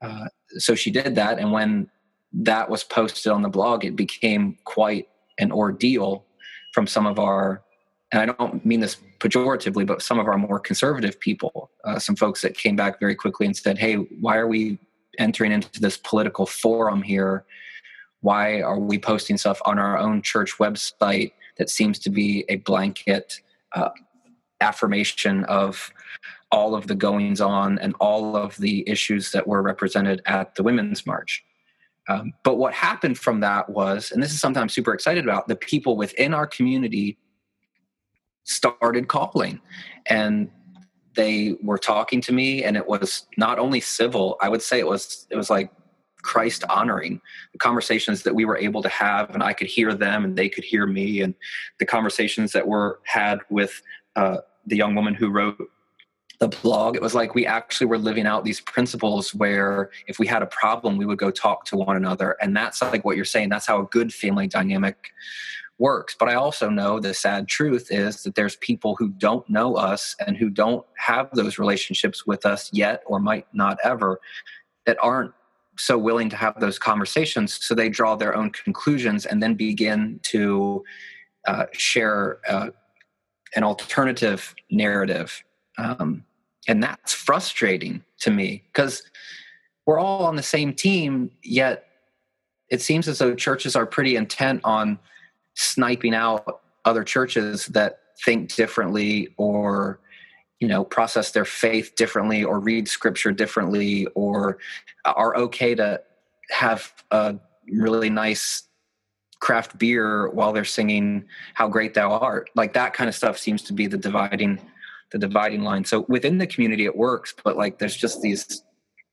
Uh, 0.01 0.27
so 0.59 0.75
she 0.75 0.91
did 0.91 1.15
that, 1.17 1.39
and 1.39 1.51
when 1.51 1.91
that 2.33 2.69
was 2.69 2.85
posted 2.85 3.33
on 3.33 3.43
the 3.43 3.49
blog, 3.49 3.85
it 3.85 3.97
became 3.97 4.57
quite 4.65 5.09
an 5.39 5.51
ordeal 5.53 6.25
from 6.73 6.87
some 6.87 7.07
of 7.07 7.19
our, 7.19 7.63
and 8.13 8.23
I 8.23 8.35
don't 8.35 8.65
mean 8.65 8.81
this 8.81 8.97
pejoratively, 9.25 9.87
but 9.87 10.03
some 10.03 10.19
of 10.19 10.27
our 10.27 10.39
more 10.39 10.59
conservative 10.59 11.19
people, 11.19 11.71
uh, 11.85 11.99
some 11.99 12.17
folks 12.17 12.43
that 12.43 12.57
came 12.57 12.77
back 12.77 13.01
very 13.01 13.15
quickly 13.15 13.47
and 13.47 13.57
said, 13.57 13.79
"Hey, 13.79 13.95
why 13.95 14.37
are 14.37 14.47
we 14.47 14.79
entering 15.19 15.53
into 15.53 15.81
this 15.81 15.97
political 15.97 16.47
forum 16.47 17.03
here? 17.03 17.45
Why 18.21 18.61
are 18.61 18.79
we 18.79 18.99
posting 18.99 19.39
stuff 19.39 19.61
on 19.65 19.79
our 19.79 19.99
own 19.99 20.23
church 20.23 20.59
website?" 20.59 21.33
that 21.57 21.71
seems 21.71 21.99
to 22.01 22.11
be 22.11 22.45
a 22.49 22.57
blanket 22.57 23.41
uh, 23.75 23.91
affirmation 24.61 25.45
of 25.45 25.93
all 26.51 26.75
of 26.75 26.87
the 26.87 26.95
goings 26.95 27.41
on 27.41 27.79
and 27.79 27.95
all 28.01 28.37
of 28.37 28.57
the 28.59 28.89
issues 28.89 29.33
that 29.33 29.47
were 29.47 29.63
represented 29.63 30.23
at 30.27 30.55
the 30.55 30.63
Women's 30.63 31.05
March. 31.07 31.45
Um, 32.09 32.33
but 32.43 32.57
what 32.57 32.75
happened 32.75 33.19
from 33.19 33.41
that 33.41 33.71
was, 33.71 34.13
and 34.13 34.23
this 34.23 34.33
is 34.33 34.41
something 34.41 34.61
I'm 34.61 34.69
super 34.69 34.93
excited 34.93 35.25
about, 35.25 35.49
the 35.49 35.57
people 35.57 35.97
within 35.97 36.35
our 36.35 36.47
community 36.47 37.17
started 38.45 39.09
calling 39.09 39.61
and 40.07 40.51
they 41.15 41.57
were 41.63 41.79
talking 41.79 42.21
to 42.21 42.33
me 42.33 42.65
and 42.65 42.77
it 42.77 42.87
was 42.87 43.27
not 43.37 43.59
only 43.59 43.81
civil 43.81 44.37
i 44.41 44.49
would 44.49 44.63
say 44.63 44.79
it 44.79 44.87
was 44.87 45.27
it 45.31 45.37
was 45.37 45.51
like 45.51 45.71
Christ 46.25 46.65
honoring, 46.71 47.21
the 47.53 47.59
conversations 47.59 48.23
that 48.23 48.35
we 48.35 48.47
were 48.47 48.57
able 48.57 48.83
to 48.83 48.89
have, 48.89 49.31
and 49.35 49.43
I 49.43 49.53
could 49.53 49.67
hear 49.67 49.95
them 49.95 50.25
and 50.25 50.37
they 50.37 50.49
could 50.49 50.65
hear 50.65 50.87
me, 50.87 51.21
and 51.21 51.35
the 51.79 51.85
conversations 51.85 52.53
that 52.53 52.67
were 52.67 53.01
had 53.05 53.41
with 53.51 53.83
uh, 54.17 54.39
the 54.67 54.77
young 54.77 54.95
woman 54.95 55.15
who 55.15 55.29
wrote 55.29 55.59
the 56.41 56.49
blog. 56.49 56.97
It 56.97 57.03
was 57.03 57.15
like 57.15 57.35
we 57.35 57.47
actually 57.47 57.87
were 57.87 57.99
living 57.99 58.27
out 58.27 58.45
these 58.45 58.61
principles 58.61 59.35
where 59.35 59.91
if 60.07 60.19
we 60.19 60.27
had 60.27 60.43
a 60.43 60.47
problem, 60.47 60.97
we 60.97 61.07
would 61.07 61.19
go 61.19 61.31
talk 61.31 61.65
to 61.67 61.77
one 61.77 61.97
another. 61.97 62.37
And 62.41 62.57
that's 62.57 62.83
like 62.83 63.05
what 63.05 63.17
you're 63.17 63.25
saying, 63.25 63.51
that's 63.51 63.67
how 63.67 63.81
a 63.81 63.87
good 63.87 64.13
family 64.13 64.49
dynamic 64.49 65.13
works. 65.79 66.15
But 66.19 66.29
I 66.29 66.35
also 66.35 66.69
know 66.69 67.01
the 67.01 67.15
sad 67.15 67.49
truth 67.49 67.89
is 67.91 68.23
that 68.23 68.35
there's 68.35 68.57
people 68.57 68.97
who 68.97 69.09
don't 69.09 69.49
know 69.49 69.75
us 69.75 70.15
and 70.25 70.37
who 70.37 70.49
don't 70.49 70.85
have 70.97 71.31
those 71.33 71.59
relationships 71.59 72.27
with 72.27 72.47
us 72.47 72.71
yet 72.73 73.03
or 73.07 73.19
might 73.19 73.47
not 73.53 73.79
ever 73.83 74.21
that 74.87 74.97
aren't 75.01 75.33
so 75.77 75.99
willing 75.99 76.29
to 76.29 76.37
have 76.37 76.59
those 76.61 76.79
conversations 76.79 77.59
so 77.65 77.75
they 77.75 77.89
draw 77.89 78.15
their 78.15 78.37
own 78.37 78.51
conclusions 78.51 79.27
and 79.27 79.43
then 79.43 79.55
begin 79.55 80.21
to 80.23 80.85
uh, 81.49 81.67
share 81.73 82.39
uh, 82.49 82.71
an 83.57 83.65
alternative 83.65 84.55
narrative 84.71 85.43
um, 85.79 86.25
and 86.69 86.81
that's 86.81 87.13
frustrating 87.13 88.05
to 88.21 88.31
me 88.31 88.63
because 88.73 89.03
we're 89.85 89.99
all 89.99 90.25
on 90.27 90.37
the 90.37 90.43
same 90.45 90.73
team 90.73 91.29
yet 91.43 91.87
it 92.71 92.81
seems 92.81 93.09
as 93.09 93.19
though 93.19 93.35
churches 93.35 93.75
are 93.75 93.87
pretty 93.87 94.15
intent 94.15 94.61
on 94.63 94.99
sniping 95.55 96.15
out 96.15 96.61
other 96.85 97.05
churches 97.05 97.67
that 97.67 98.01
think 98.25 98.55
differently 98.55 99.29
or 99.37 100.01
you 100.61 100.69
know 100.69 100.85
process 100.85 101.33
their 101.33 101.45
faith 101.45 101.95
differently 101.97 102.45
or 102.45 102.61
read 102.61 102.89
scripture 102.89 103.33
differently 103.33 104.07
or 104.15 104.59
are 105.05 105.37
okay 105.37 105.75
to 105.75 106.01
have 106.51 106.93
a 107.11 107.35
really 107.71 108.11
nice 108.11 108.65
craft 109.41 109.77
beer 109.79 110.31
while 110.31 110.53
they're 110.53 110.65
singing 110.65 111.25
how 111.55 111.69
great 111.69 111.93
thou 111.95 112.13
art. 112.13 112.49
Like 112.55 112.73
that 112.75 112.95
kind 112.95 113.09
of 113.09 113.15
stuff 113.15 113.37
seems 113.37 113.63
to 113.65 113.73
be 113.73 113.87
the 113.87 113.99
dividing 113.99 114.61
the 115.13 115.19
dividing 115.19 115.63
line. 115.63 115.85
So 115.85 116.07
within 116.09 116.39
the 116.39 116.47
community 116.47 116.85
it 116.85 116.97
works 116.97 117.35
but 117.45 117.57
like 117.57 117.79
there's 117.79 117.97
just 117.97 118.23
these 118.23 118.63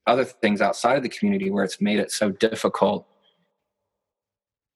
other 0.07 0.23
things 0.23 0.61
outside 0.61 0.97
of 0.97 1.03
the 1.03 1.09
community 1.09 1.49
where 1.51 1.63
it's 1.63 1.79
made 1.79 1.99
it 1.99 2.11
so 2.11 2.31
difficult 2.31 3.05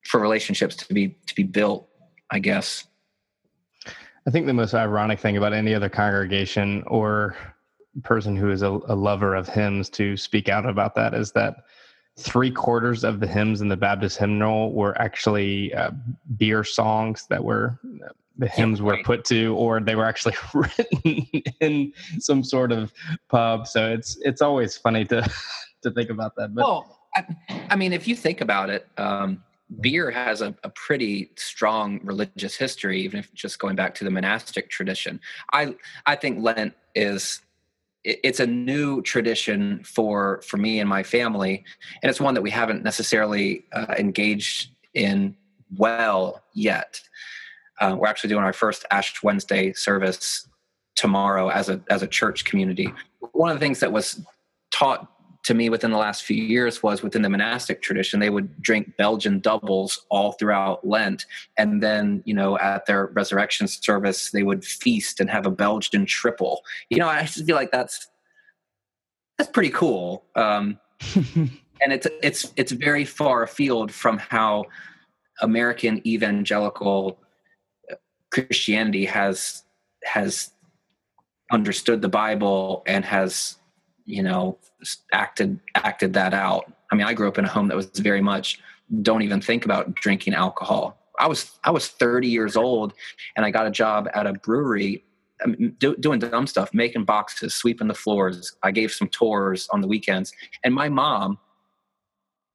for 0.05 0.19
relationships 0.19 0.75
to 0.75 0.93
be 0.93 1.09
to 1.27 1.35
be 1.35 1.43
built 1.43 1.87
i 2.31 2.39
guess 2.39 2.85
I 4.27 4.31
think 4.31 4.47
the 4.47 4.53
most 4.53 4.73
ironic 4.73 5.19
thing 5.19 5.37
about 5.37 5.53
any 5.53 5.75
other 5.75 5.87
congregation 5.87 6.83
or 6.87 7.35
person 8.03 8.35
who 8.35 8.49
is 8.49 8.63
a, 8.63 8.69
a, 8.87 8.95
lover 8.95 9.35
of 9.35 9.47
hymns 9.47 9.87
to 9.89 10.17
speak 10.17 10.49
out 10.49 10.65
about 10.65 10.95
that 10.95 11.13
is 11.13 11.31
that 11.33 11.57
three 12.17 12.51
quarters 12.51 13.03
of 13.03 13.19
the 13.19 13.27
hymns 13.27 13.61
in 13.61 13.67
the 13.67 13.77
Baptist 13.77 14.17
hymnal 14.17 14.73
were 14.73 14.99
actually 14.99 15.73
uh, 15.73 15.91
beer 16.37 16.63
songs 16.63 17.27
that 17.29 17.43
were 17.43 17.79
the 18.37 18.47
hymns 18.47 18.81
were 18.81 18.97
put 19.03 19.23
to, 19.25 19.55
or 19.55 19.79
they 19.79 19.95
were 19.95 20.05
actually 20.05 20.35
written 20.53 21.27
in 21.61 21.93
some 22.19 22.43
sort 22.43 22.71
of 22.71 22.91
pub. 23.29 23.67
So 23.67 23.89
it's 23.89 24.17
it's 24.21 24.41
always 24.41 24.75
funny 24.75 25.05
to 25.05 25.29
to 25.83 25.91
think 25.91 26.09
about 26.09 26.35
that. 26.35 26.53
But, 26.53 26.65
well, 26.65 26.99
I, 27.15 27.23
I 27.69 27.75
mean, 27.75 27.93
if 27.93 28.07
you 28.07 28.15
think 28.15 28.41
about 28.41 28.69
it, 28.69 28.87
um, 28.97 29.43
beer 29.81 30.11
has 30.11 30.41
a, 30.41 30.55
a, 30.63 30.69
pretty 30.69 31.31
strong 31.35 31.99
religious 32.03 32.55
history 32.55 33.01
even 33.01 33.19
if 33.19 33.33
just 33.33 33.57
going 33.57 33.75
back 33.75 33.95
to 33.95 34.03
the 34.03 34.11
monastic 34.11 34.69
tradition. 34.69 35.19
I 35.53 35.75
i 36.05 36.15
think 36.15 36.43
lent 36.43 36.73
is 36.93 37.41
it's 38.03 38.39
a 38.39 38.45
new 38.45 39.01
tradition 39.01 39.83
for 39.83 40.41
for 40.43 40.57
me 40.57 40.79
and 40.79 40.87
my 40.87 41.01
family 41.01 41.63
and 42.03 42.09
it's 42.09 42.21
one 42.21 42.35
that 42.35 42.43
we 42.43 42.51
haven't 42.51 42.83
necessarily 42.83 43.65
uh, 43.73 43.95
engaged 43.97 44.69
in 44.93 45.35
well 45.75 46.43
yet. 46.53 47.01
Uh, 47.81 47.95
we're 47.97 48.07
actually 48.07 48.29
doing 48.29 48.43
our 48.43 48.53
first 48.53 48.85
ash 48.91 49.23
wednesday 49.23 49.73
service 49.73 50.47
tomorrow 50.95 51.49
as 51.49 51.69
a 51.69 51.81
as 51.89 52.03
a 52.03 52.07
church 52.07 52.45
community. 52.45 52.93
One 53.31 53.49
of 53.49 53.55
the 53.55 53.65
things 53.65 53.79
that 53.79 53.91
was 53.91 54.21
taught 54.71 55.09
to 55.45 55.53
me 55.53 55.69
within 55.69 55.91
the 55.91 55.97
last 55.97 56.23
few 56.23 56.43
years 56.43 56.83
was 56.83 57.01
within 57.01 57.21
the 57.21 57.29
monastic 57.29 57.81
tradition. 57.81 58.19
They 58.19 58.29
would 58.31 58.61
drink 58.61 58.97
belgian 58.97 59.39
doubles 59.39 60.05
all 60.09 60.33
throughout 60.33 60.85
lent. 60.85 61.25
And 61.57 61.81
then 61.81 62.23
you 62.25 62.33
know 62.33 62.57
at 62.59 62.85
their 62.85 63.07
resurrection 63.07 63.67
service 63.67 64.31
they 64.31 64.43
would 64.43 64.65
feast 64.65 65.19
and 65.19 65.29
have 65.29 65.45
a 65.45 65.51
belgian 65.51 66.05
triple. 66.05 66.61
You 66.89 66.97
know 66.97 67.07
i 67.07 67.21
just 67.21 67.45
feel 67.45 67.55
like 67.55 67.71
that's 67.71 68.07
that's 69.37 69.51
pretty 69.51 69.69
cool. 69.69 70.25
Um, 70.35 70.79
and 71.81 71.91
it's 71.91 72.07
it's 72.23 72.51
it's 72.55 72.71
very 72.71 73.05
far 73.05 73.43
afield 73.43 73.91
from 73.91 74.17
how 74.17 74.65
american 75.41 76.05
evangelical 76.07 77.19
christianity 78.31 79.05
has 79.05 79.63
has 80.03 80.51
understood 81.51 82.01
the 82.01 82.09
bible 82.09 82.81
and 82.87 83.03
has 83.03 83.57
you 84.05 84.23
know 84.23 84.57
acted 85.11 85.59
acted 85.75 86.13
that 86.13 86.33
out. 86.33 86.71
I 86.91 86.95
mean 86.95 87.05
i 87.05 87.13
grew 87.13 87.27
up 87.27 87.37
in 87.37 87.45
a 87.45 87.49
home 87.49 87.67
that 87.67 87.75
was 87.75 87.87
very 87.87 88.21
much 88.21 88.59
don't 89.01 89.23
even 89.23 89.41
think 89.41 89.65
about 89.65 89.95
drinking 89.95 90.33
alcohol. 90.33 90.97
I 91.19 91.27
was 91.27 91.59
i 91.63 91.71
was 91.71 91.87
30 91.87 92.27
years 92.27 92.55
old 92.55 92.93
and 93.35 93.45
i 93.45 93.51
got 93.51 93.67
a 93.67 93.71
job 93.71 94.09
at 94.13 94.27
a 94.27 94.33
brewery 94.33 95.03
do, 95.79 95.95
doing 95.97 96.19
dumb 96.19 96.47
stuff 96.47 96.73
making 96.73 97.03
boxes 97.03 97.53
sweeping 97.53 97.87
the 97.87 97.93
floors. 97.93 98.55
I 98.63 98.71
gave 98.71 98.91
some 98.91 99.09
tours 99.09 99.67
on 99.71 99.81
the 99.81 99.87
weekends 99.87 100.31
and 100.63 100.73
my 100.73 100.89
mom 100.89 101.39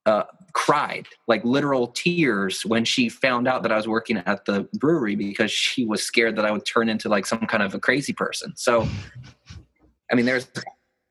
uh, 0.06 0.24
cried 0.54 1.06
like 1.28 1.44
literal 1.44 1.86
tears 1.88 2.64
when 2.64 2.84
she 2.84 3.08
found 3.08 3.46
out 3.46 3.62
that 3.62 3.70
i 3.70 3.76
was 3.76 3.86
working 3.86 4.16
at 4.16 4.44
the 4.46 4.66
brewery 4.74 5.14
because 5.14 5.50
she 5.50 5.84
was 5.84 6.02
scared 6.02 6.34
that 6.36 6.44
i 6.44 6.50
would 6.50 6.64
turn 6.64 6.88
into 6.88 7.08
like 7.08 7.26
some 7.26 7.40
kind 7.40 7.62
of 7.62 7.74
a 7.74 7.78
crazy 7.78 8.12
person. 8.12 8.52
So 8.56 8.88
i 10.10 10.14
mean 10.14 10.26
there's 10.26 10.48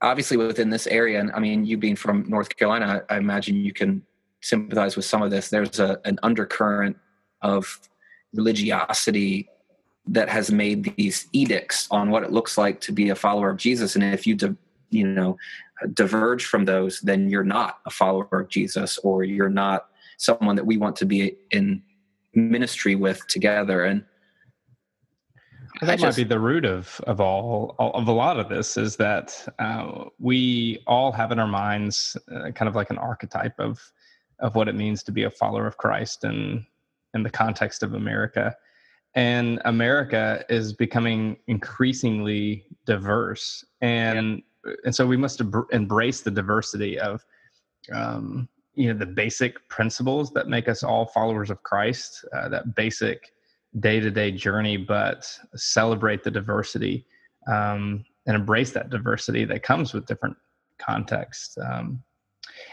obviously 0.01 0.37
within 0.37 0.69
this 0.69 0.87
area, 0.87 1.19
and 1.19 1.31
I 1.31 1.39
mean, 1.39 1.65
you 1.65 1.77
being 1.77 1.95
from 1.95 2.25
North 2.27 2.55
Carolina, 2.55 3.03
I, 3.09 3.17
imagine 3.17 3.63
you 3.63 3.73
can 3.73 4.03
sympathize 4.41 4.95
with 4.95 5.05
some 5.05 5.21
of 5.21 5.31
this. 5.31 5.49
There's 5.49 5.79
a, 5.79 5.99
an 6.05 6.19
undercurrent 6.23 6.97
of 7.41 7.79
religiosity 8.33 9.49
that 10.07 10.29
has 10.29 10.51
made 10.51 10.93
these 10.95 11.27
edicts 11.33 11.87
on 11.91 12.09
what 12.09 12.23
it 12.23 12.31
looks 12.31 12.57
like 12.57 12.81
to 12.81 12.91
be 12.91 13.09
a 13.09 13.15
follower 13.15 13.49
of 13.49 13.57
Jesus, 13.57 13.95
and 13.95 14.03
if 14.03 14.25
you 14.25 14.37
you 14.89 15.07
know 15.07 15.37
diverge 15.93 16.45
from 16.45 16.65
those, 16.65 16.99
then 17.01 17.29
you're 17.29 17.43
not 17.43 17.79
a 17.85 17.89
follower 17.89 18.27
of 18.41 18.49
Jesus, 18.49 18.97
or 18.99 19.23
you're 19.23 19.49
not 19.49 19.87
someone 20.17 20.55
that 20.55 20.65
we 20.65 20.77
want 20.77 20.95
to 20.97 21.05
be 21.05 21.37
in 21.51 21.81
ministry 22.33 22.95
with 22.95 23.25
together. 23.27 23.85
And 23.85 24.03
that 25.81 25.99
might 25.99 26.15
be 26.15 26.23
the 26.23 26.39
root 26.39 26.65
of 26.65 26.99
of 27.07 27.21
all, 27.21 27.75
all, 27.79 27.91
of 27.93 28.07
a 28.07 28.11
lot 28.11 28.39
of 28.39 28.49
this 28.49 28.77
is 28.77 28.95
that 28.97 29.47
uh, 29.59 30.05
we 30.19 30.83
all 30.87 31.11
have 31.11 31.31
in 31.31 31.39
our 31.39 31.47
minds 31.47 32.17
uh, 32.33 32.51
kind 32.51 32.67
of 32.67 32.75
like 32.75 32.89
an 32.89 32.97
archetype 32.97 33.59
of 33.59 33.79
of 34.39 34.55
what 34.55 34.67
it 34.67 34.75
means 34.75 35.03
to 35.03 35.11
be 35.11 35.23
a 35.23 35.29
follower 35.29 35.67
of 35.67 35.77
Christ 35.77 36.23
and 36.23 36.65
in 37.13 37.23
the 37.23 37.29
context 37.29 37.83
of 37.83 37.93
America. 37.93 38.55
And 39.15 39.61
America 39.65 40.45
is 40.49 40.73
becoming 40.73 41.37
increasingly 41.47 42.65
diverse, 42.85 43.65
and 43.81 44.43
yeah. 44.65 44.73
and 44.85 44.95
so 44.95 45.07
we 45.07 45.17
must 45.17 45.41
ab- 45.41 45.65
embrace 45.71 46.21
the 46.21 46.29
diversity 46.29 46.99
of 46.99 47.25
um, 47.91 48.47
you 48.75 48.93
know 48.93 48.97
the 48.97 49.07
basic 49.07 49.67
principles 49.67 50.31
that 50.33 50.47
make 50.47 50.69
us 50.69 50.83
all 50.83 51.07
followers 51.07 51.49
of 51.49 51.63
Christ. 51.63 52.23
Uh, 52.33 52.49
that 52.49 52.75
basic 52.75 53.33
day 53.79 53.99
to 53.99 54.09
day 54.09 54.31
journey, 54.31 54.77
but 54.77 55.31
celebrate 55.55 56.23
the 56.23 56.31
diversity 56.31 57.05
um, 57.47 58.03
and 58.25 58.35
embrace 58.35 58.71
that 58.71 58.89
diversity 58.89 59.45
that 59.45 59.63
comes 59.63 59.93
with 59.93 60.05
different 60.05 60.35
contexts. 60.79 61.57
Um, 61.57 62.01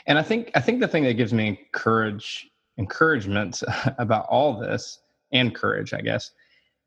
and 0.07 0.19
I 0.19 0.23
think 0.23 0.51
I 0.55 0.61
think 0.61 0.81
the 0.81 0.89
thing 0.89 1.05
that 1.05 1.15
gives 1.15 1.33
me 1.33 1.61
courage, 1.73 2.49
encouragement 2.79 3.63
about 3.99 4.27
all 4.27 4.59
this, 4.59 5.01
and 5.33 5.55
courage, 5.55 5.93
I 5.93 6.01
guess, 6.01 6.31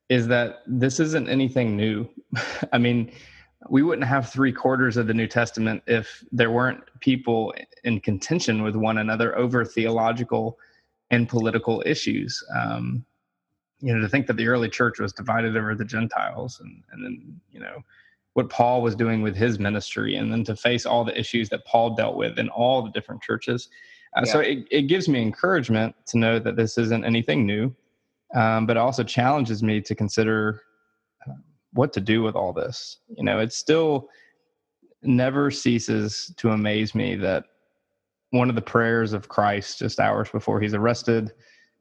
is 0.09 0.27
that 0.27 0.63
this 0.65 0.99
isn't 0.99 1.29
anything 1.29 1.75
new. 1.75 2.07
I 2.73 2.77
mean, 2.77 3.11
we 3.69 3.83
wouldn't 3.83 4.07
have 4.07 4.29
three 4.29 4.53
quarters 4.53 4.97
of 4.97 5.07
the 5.07 5.13
New 5.13 5.27
Testament 5.27 5.83
if 5.85 6.23
there 6.31 6.51
weren't 6.51 6.81
people 7.01 7.53
in 7.83 7.99
contention 7.99 8.63
with 8.63 8.75
one 8.75 8.99
another 8.99 9.37
over 9.37 9.65
theological 9.65 10.57
and 11.11 11.27
political 11.27 11.83
issues. 11.85 12.41
Um, 12.55 13.05
you 13.81 13.93
know, 13.93 14.01
to 14.01 14.09
think 14.09 14.27
that 14.27 14.37
the 14.37 14.47
early 14.47 14.69
church 14.69 14.99
was 14.99 15.13
divided 15.13 15.55
over 15.55 15.75
the 15.75 15.85
Gentiles 15.85 16.59
and, 16.59 16.83
and 16.91 17.03
then, 17.03 17.41
you 17.51 17.59
know, 17.59 17.83
what 18.33 18.49
Paul 18.49 18.81
was 18.81 18.95
doing 18.95 19.21
with 19.21 19.35
his 19.35 19.59
ministry 19.59 20.15
and 20.15 20.31
then 20.31 20.43
to 20.45 20.55
face 20.55 20.85
all 20.85 21.03
the 21.03 21.17
issues 21.17 21.49
that 21.49 21.65
Paul 21.65 21.95
dealt 21.95 22.15
with 22.15 22.37
in 22.39 22.49
all 22.49 22.81
the 22.81 22.91
different 22.91 23.21
churches. 23.21 23.69
Uh, 24.15 24.23
yeah. 24.25 24.31
So 24.31 24.39
it, 24.39 24.67
it 24.69 24.81
gives 24.83 25.07
me 25.07 25.21
encouragement 25.21 25.95
to 26.07 26.17
know 26.17 26.39
that 26.39 26.55
this 26.55 26.77
isn't 26.77 27.05
anything 27.05 27.45
new, 27.45 27.75
um, 28.35 28.65
but 28.65 28.77
it 28.77 28.79
also 28.79 29.03
challenges 29.03 29.63
me 29.63 29.81
to 29.81 29.95
consider 29.95 30.61
uh, 31.27 31.33
what 31.73 31.93
to 31.93 32.01
do 32.01 32.21
with 32.21 32.35
all 32.35 32.53
this. 32.53 32.97
You 33.17 33.23
know, 33.23 33.39
it 33.39 33.53
still 33.53 34.09
never 35.01 35.49
ceases 35.49 36.33
to 36.37 36.51
amaze 36.51 36.93
me 36.93 37.15
that 37.15 37.45
one 38.31 38.49
of 38.49 38.55
the 38.55 38.61
prayers 38.61 39.13
of 39.13 39.27
Christ 39.27 39.79
just 39.79 39.99
hours 39.99 40.29
before 40.29 40.59
he's 40.59 40.73
arrested 40.73 41.31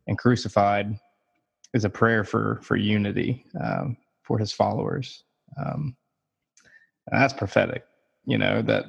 and 0.07 0.17
crucified 0.17 0.99
is 1.75 1.85
a 1.85 1.91
prayer 1.91 2.25
for 2.25 2.61
for 2.63 2.77
unity 2.77 3.45
um, 3.63 3.97
for 4.23 4.39
his 4.39 4.53
followers. 4.53 5.25
Um, 5.59 5.97
and 7.11 7.21
that's 7.21 7.33
prophetic, 7.33 7.85
you 8.25 8.39
know 8.39 8.61
that, 8.63 8.85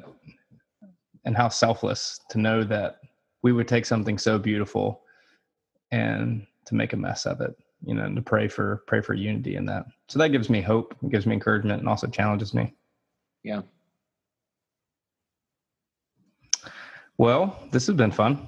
and 1.25 1.35
how 1.35 1.49
selfless 1.49 2.19
to 2.29 2.37
know 2.37 2.63
that 2.63 2.99
we 3.41 3.53
would 3.53 3.67
take 3.67 3.85
something 3.85 4.17
so 4.17 4.37
beautiful 4.37 5.01
and 5.91 6.45
to 6.65 6.75
make 6.75 6.93
a 6.93 6.97
mess 6.97 7.25
of 7.25 7.41
it, 7.41 7.55
you 7.85 7.95
know, 7.95 8.03
and 8.03 8.15
to 8.15 8.21
pray 8.21 8.47
for 8.47 8.83
pray 8.87 9.01
for 9.01 9.13
unity 9.13 9.55
in 9.55 9.65
that. 9.65 9.85
So 10.07 10.19
that 10.19 10.29
gives 10.29 10.49
me 10.49 10.61
hope, 10.61 10.95
it 11.01 11.09
gives 11.09 11.25
me 11.25 11.33
encouragement, 11.33 11.79
and 11.79 11.89
also 11.89 12.07
challenges 12.07 12.53
me. 12.53 12.73
Yeah. 13.43 13.61
Well, 17.17 17.57
this 17.71 17.87
has 17.87 17.95
been 17.95 18.11
fun. 18.11 18.47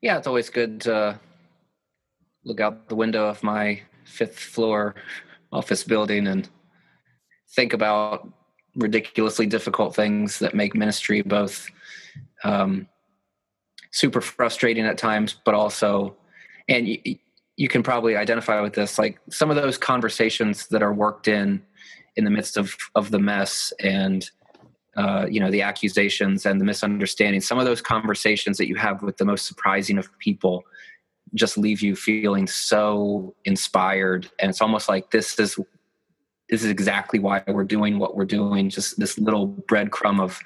Yeah, 0.00 0.18
it's 0.18 0.26
always 0.26 0.50
good 0.50 0.80
to 0.82 1.18
look 2.46 2.60
out 2.60 2.88
the 2.88 2.94
window 2.94 3.26
of 3.28 3.42
my 3.42 3.82
fifth 4.04 4.38
floor 4.38 4.94
office 5.52 5.82
building 5.82 6.28
and 6.28 6.48
think 7.50 7.72
about 7.72 8.32
ridiculously 8.76 9.46
difficult 9.46 9.94
things 9.94 10.38
that 10.38 10.54
make 10.54 10.74
ministry 10.74 11.22
both 11.22 11.68
um, 12.44 12.88
super 13.90 14.20
frustrating 14.20 14.86
at 14.86 14.96
times, 14.96 15.36
but 15.44 15.54
also, 15.54 16.16
and 16.68 16.86
you, 16.86 17.18
you 17.56 17.68
can 17.68 17.82
probably 17.82 18.16
identify 18.16 18.60
with 18.60 18.74
this, 18.74 18.98
like 18.98 19.18
some 19.28 19.50
of 19.50 19.56
those 19.56 19.76
conversations 19.76 20.68
that 20.68 20.82
are 20.82 20.94
worked 20.94 21.26
in 21.28 21.62
in 22.16 22.24
the 22.24 22.30
midst 22.30 22.56
of 22.56 22.74
of 22.94 23.10
the 23.10 23.18
mess 23.18 23.72
and 23.80 24.30
uh, 24.96 25.26
you 25.28 25.40
know 25.40 25.50
the 25.50 25.62
accusations 25.62 26.46
and 26.46 26.60
the 26.60 26.64
misunderstandings 26.64 27.46
Some 27.46 27.58
of 27.58 27.66
those 27.66 27.82
conversations 27.82 28.56
that 28.58 28.68
you 28.68 28.76
have 28.76 29.02
with 29.02 29.16
the 29.18 29.24
most 29.24 29.46
surprising 29.46 29.98
of 29.98 30.08
people 30.18 30.64
just 31.34 31.58
leave 31.58 31.80
you 31.80 31.96
feeling 31.96 32.46
so 32.46 33.34
inspired. 33.44 34.30
And 34.38 34.50
it's 34.50 34.60
almost 34.60 34.88
like 34.88 35.10
this 35.10 35.38
is 35.38 35.58
this 36.48 36.62
is 36.62 36.70
exactly 36.70 37.18
why 37.18 37.42
we're 37.48 37.64
doing 37.64 37.98
what 37.98 38.14
we're 38.14 38.24
doing 38.24 38.70
just 38.70 39.00
this 39.00 39.18
little 39.18 39.48
breadcrumb 39.48 40.20
of 40.20 40.40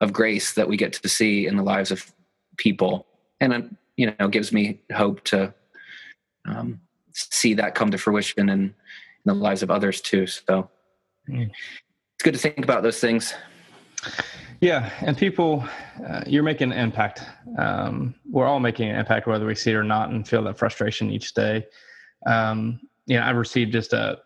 of 0.00 0.12
grace 0.12 0.52
that 0.52 0.68
we 0.68 0.76
get 0.76 0.92
to 0.92 1.08
see 1.08 1.46
in 1.46 1.56
the 1.56 1.62
lives 1.62 1.90
of 1.90 2.12
people. 2.56 3.06
And 3.40 3.52
it 3.52 3.64
you 3.96 4.14
know 4.18 4.28
gives 4.28 4.52
me 4.52 4.80
hope 4.94 5.24
to 5.24 5.52
um, 6.46 6.80
see 7.12 7.54
that 7.54 7.74
come 7.74 7.90
to 7.90 7.98
fruition 7.98 8.48
in, 8.48 8.48
in, 8.48 8.74
the 9.24 9.34
lives 9.34 9.62
of 9.62 9.70
others 9.70 10.00
too. 10.00 10.26
So 10.26 10.70
mm. 11.28 11.50
it's 11.50 12.22
good 12.22 12.34
to 12.34 12.40
think 12.40 12.58
about 12.58 12.82
those 12.82 13.00
things 13.00 13.34
yeah, 14.60 14.90
and 15.00 15.16
people, 15.16 15.64
uh, 16.06 16.22
you're 16.26 16.42
making 16.42 16.72
an 16.72 16.78
impact. 16.78 17.22
Um, 17.56 18.14
we're 18.30 18.46
all 18.46 18.60
making 18.60 18.90
an 18.90 18.96
impact, 18.96 19.26
whether 19.26 19.46
we 19.46 19.54
see 19.54 19.70
it 19.70 19.76
or 19.76 19.84
not, 19.84 20.10
and 20.10 20.26
feel 20.26 20.42
that 20.44 20.58
frustration 20.58 21.10
each 21.10 21.34
day. 21.34 21.66
Um, 22.26 22.80
you 23.06 23.16
know, 23.16 23.22
I 23.22 23.30
received 23.30 23.72
just 23.72 23.92
a, 23.92 24.18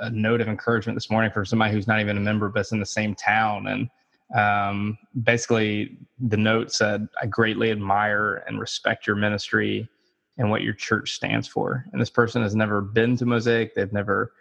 a 0.00 0.10
note 0.10 0.40
of 0.40 0.48
encouragement 0.48 0.96
this 0.96 1.10
morning 1.10 1.30
from 1.30 1.46
somebody 1.46 1.72
who's 1.72 1.86
not 1.86 2.00
even 2.00 2.16
a 2.16 2.20
member, 2.20 2.48
but 2.48 2.60
it's 2.60 2.72
in 2.72 2.80
the 2.80 2.86
same 2.86 3.14
town, 3.14 3.66
and 3.68 3.88
um, 4.34 4.98
basically 5.22 5.96
the 6.18 6.36
note 6.36 6.72
said, 6.72 7.08
"I 7.22 7.26
greatly 7.26 7.70
admire 7.70 8.44
and 8.46 8.60
respect 8.60 9.06
your 9.06 9.16
ministry 9.16 9.88
and 10.36 10.50
what 10.50 10.62
your 10.62 10.74
church 10.74 11.12
stands 11.12 11.48
for." 11.48 11.86
And 11.92 12.00
this 12.00 12.10
person 12.10 12.42
has 12.42 12.54
never 12.54 12.82
been 12.82 13.16
to 13.18 13.24
Mosaic; 13.24 13.74
they've 13.74 13.92
never 13.92 14.32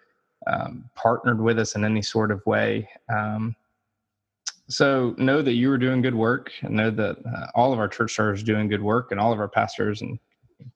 um, 0.47 0.89
partnered 0.95 1.39
with 1.39 1.59
us 1.59 1.75
in 1.75 1.85
any 1.85 2.01
sort 2.01 2.31
of 2.31 2.45
way. 2.45 2.89
Um, 3.09 3.55
so 4.67 5.13
know 5.17 5.41
that 5.41 5.53
you 5.53 5.71
are 5.71 5.77
doing 5.77 6.01
good 6.01 6.15
work 6.15 6.51
and 6.61 6.75
know 6.75 6.89
that 6.89 7.17
uh, 7.25 7.47
all 7.53 7.71
of 7.71 7.79
our 7.79 7.87
church 7.87 8.13
starters 8.13 8.41
are 8.41 8.45
doing 8.45 8.67
good 8.67 8.81
work 8.81 9.11
and 9.11 9.19
all 9.19 9.31
of 9.31 9.39
our 9.39 9.47
pastors 9.47 10.01
and 10.01 10.17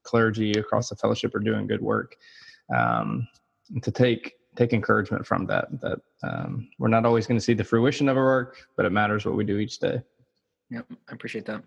clergy 0.03 0.51
across 0.53 0.89
the 0.89 0.95
fellowship 0.95 1.33
are 1.33 1.39
doing 1.39 1.65
good 1.67 1.81
work. 1.81 2.15
Um, 2.75 3.27
to 3.81 3.91
take 3.91 4.33
take 4.55 4.73
encouragement 4.73 5.25
from 5.25 5.45
that 5.45 5.67
that 5.79 5.99
um, 6.23 6.69
we're 6.79 6.87
not 6.87 7.05
always 7.05 7.25
going 7.25 7.37
to 7.37 7.43
see 7.43 7.53
the 7.53 7.63
fruition 7.63 8.09
of 8.09 8.17
our 8.17 8.25
work 8.25 8.57
but 8.75 8.85
it 8.85 8.91
matters 8.91 9.25
what 9.25 9.35
we 9.35 9.43
do 9.43 9.57
each 9.57 9.79
day. 9.79 10.01
Yep 10.69 10.85
i 11.07 11.13
appreciate 11.13 11.45
that. 11.45 11.63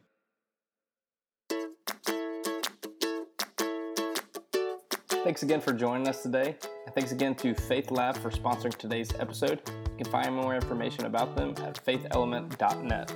Thanks 5.24 5.44
again 5.44 5.60
for 5.60 5.72
joining 5.72 6.08
us 6.08 6.22
today. 6.22 6.56
And 6.84 6.94
thanks 6.94 7.12
again 7.12 7.34
to 7.36 7.54
Faith 7.54 7.90
Lab 7.90 8.16
for 8.16 8.30
sponsoring 8.30 8.76
today's 8.76 9.12
episode. 9.18 9.62
You 9.68 10.04
can 10.04 10.12
find 10.12 10.34
more 10.34 10.54
information 10.54 11.06
about 11.06 11.36
them 11.36 11.54
at 11.64 11.84
faithelement.net. 11.84 13.12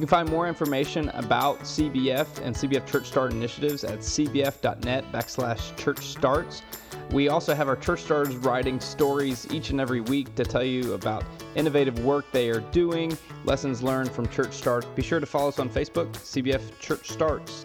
You 0.00 0.06
can 0.06 0.08
find 0.08 0.30
more 0.30 0.48
information 0.48 1.10
about 1.10 1.58
CBF 1.60 2.40
and 2.42 2.54
CBF 2.54 2.86
Church 2.86 3.06
Start 3.06 3.32
initiatives 3.32 3.84
at 3.84 3.98
cbf.net 3.98 5.12
backslash 5.12 5.76
church 5.76 6.06
starts. 6.06 6.62
We 7.10 7.28
also 7.28 7.54
have 7.54 7.68
our 7.68 7.76
church 7.76 8.02
starters 8.02 8.36
writing 8.36 8.80
stories 8.80 9.46
each 9.50 9.70
and 9.70 9.80
every 9.80 10.00
week 10.00 10.34
to 10.36 10.44
tell 10.44 10.64
you 10.64 10.94
about 10.94 11.24
innovative 11.54 12.02
work 12.02 12.24
they 12.32 12.48
are 12.48 12.60
doing, 12.60 13.18
lessons 13.44 13.82
learned 13.82 14.10
from 14.10 14.26
church 14.28 14.52
starts. 14.54 14.86
Be 14.94 15.02
sure 15.02 15.20
to 15.20 15.26
follow 15.26 15.48
us 15.48 15.58
on 15.58 15.68
Facebook, 15.68 16.10
CBF 16.12 16.78
Church 16.78 17.10
Starts. 17.10 17.64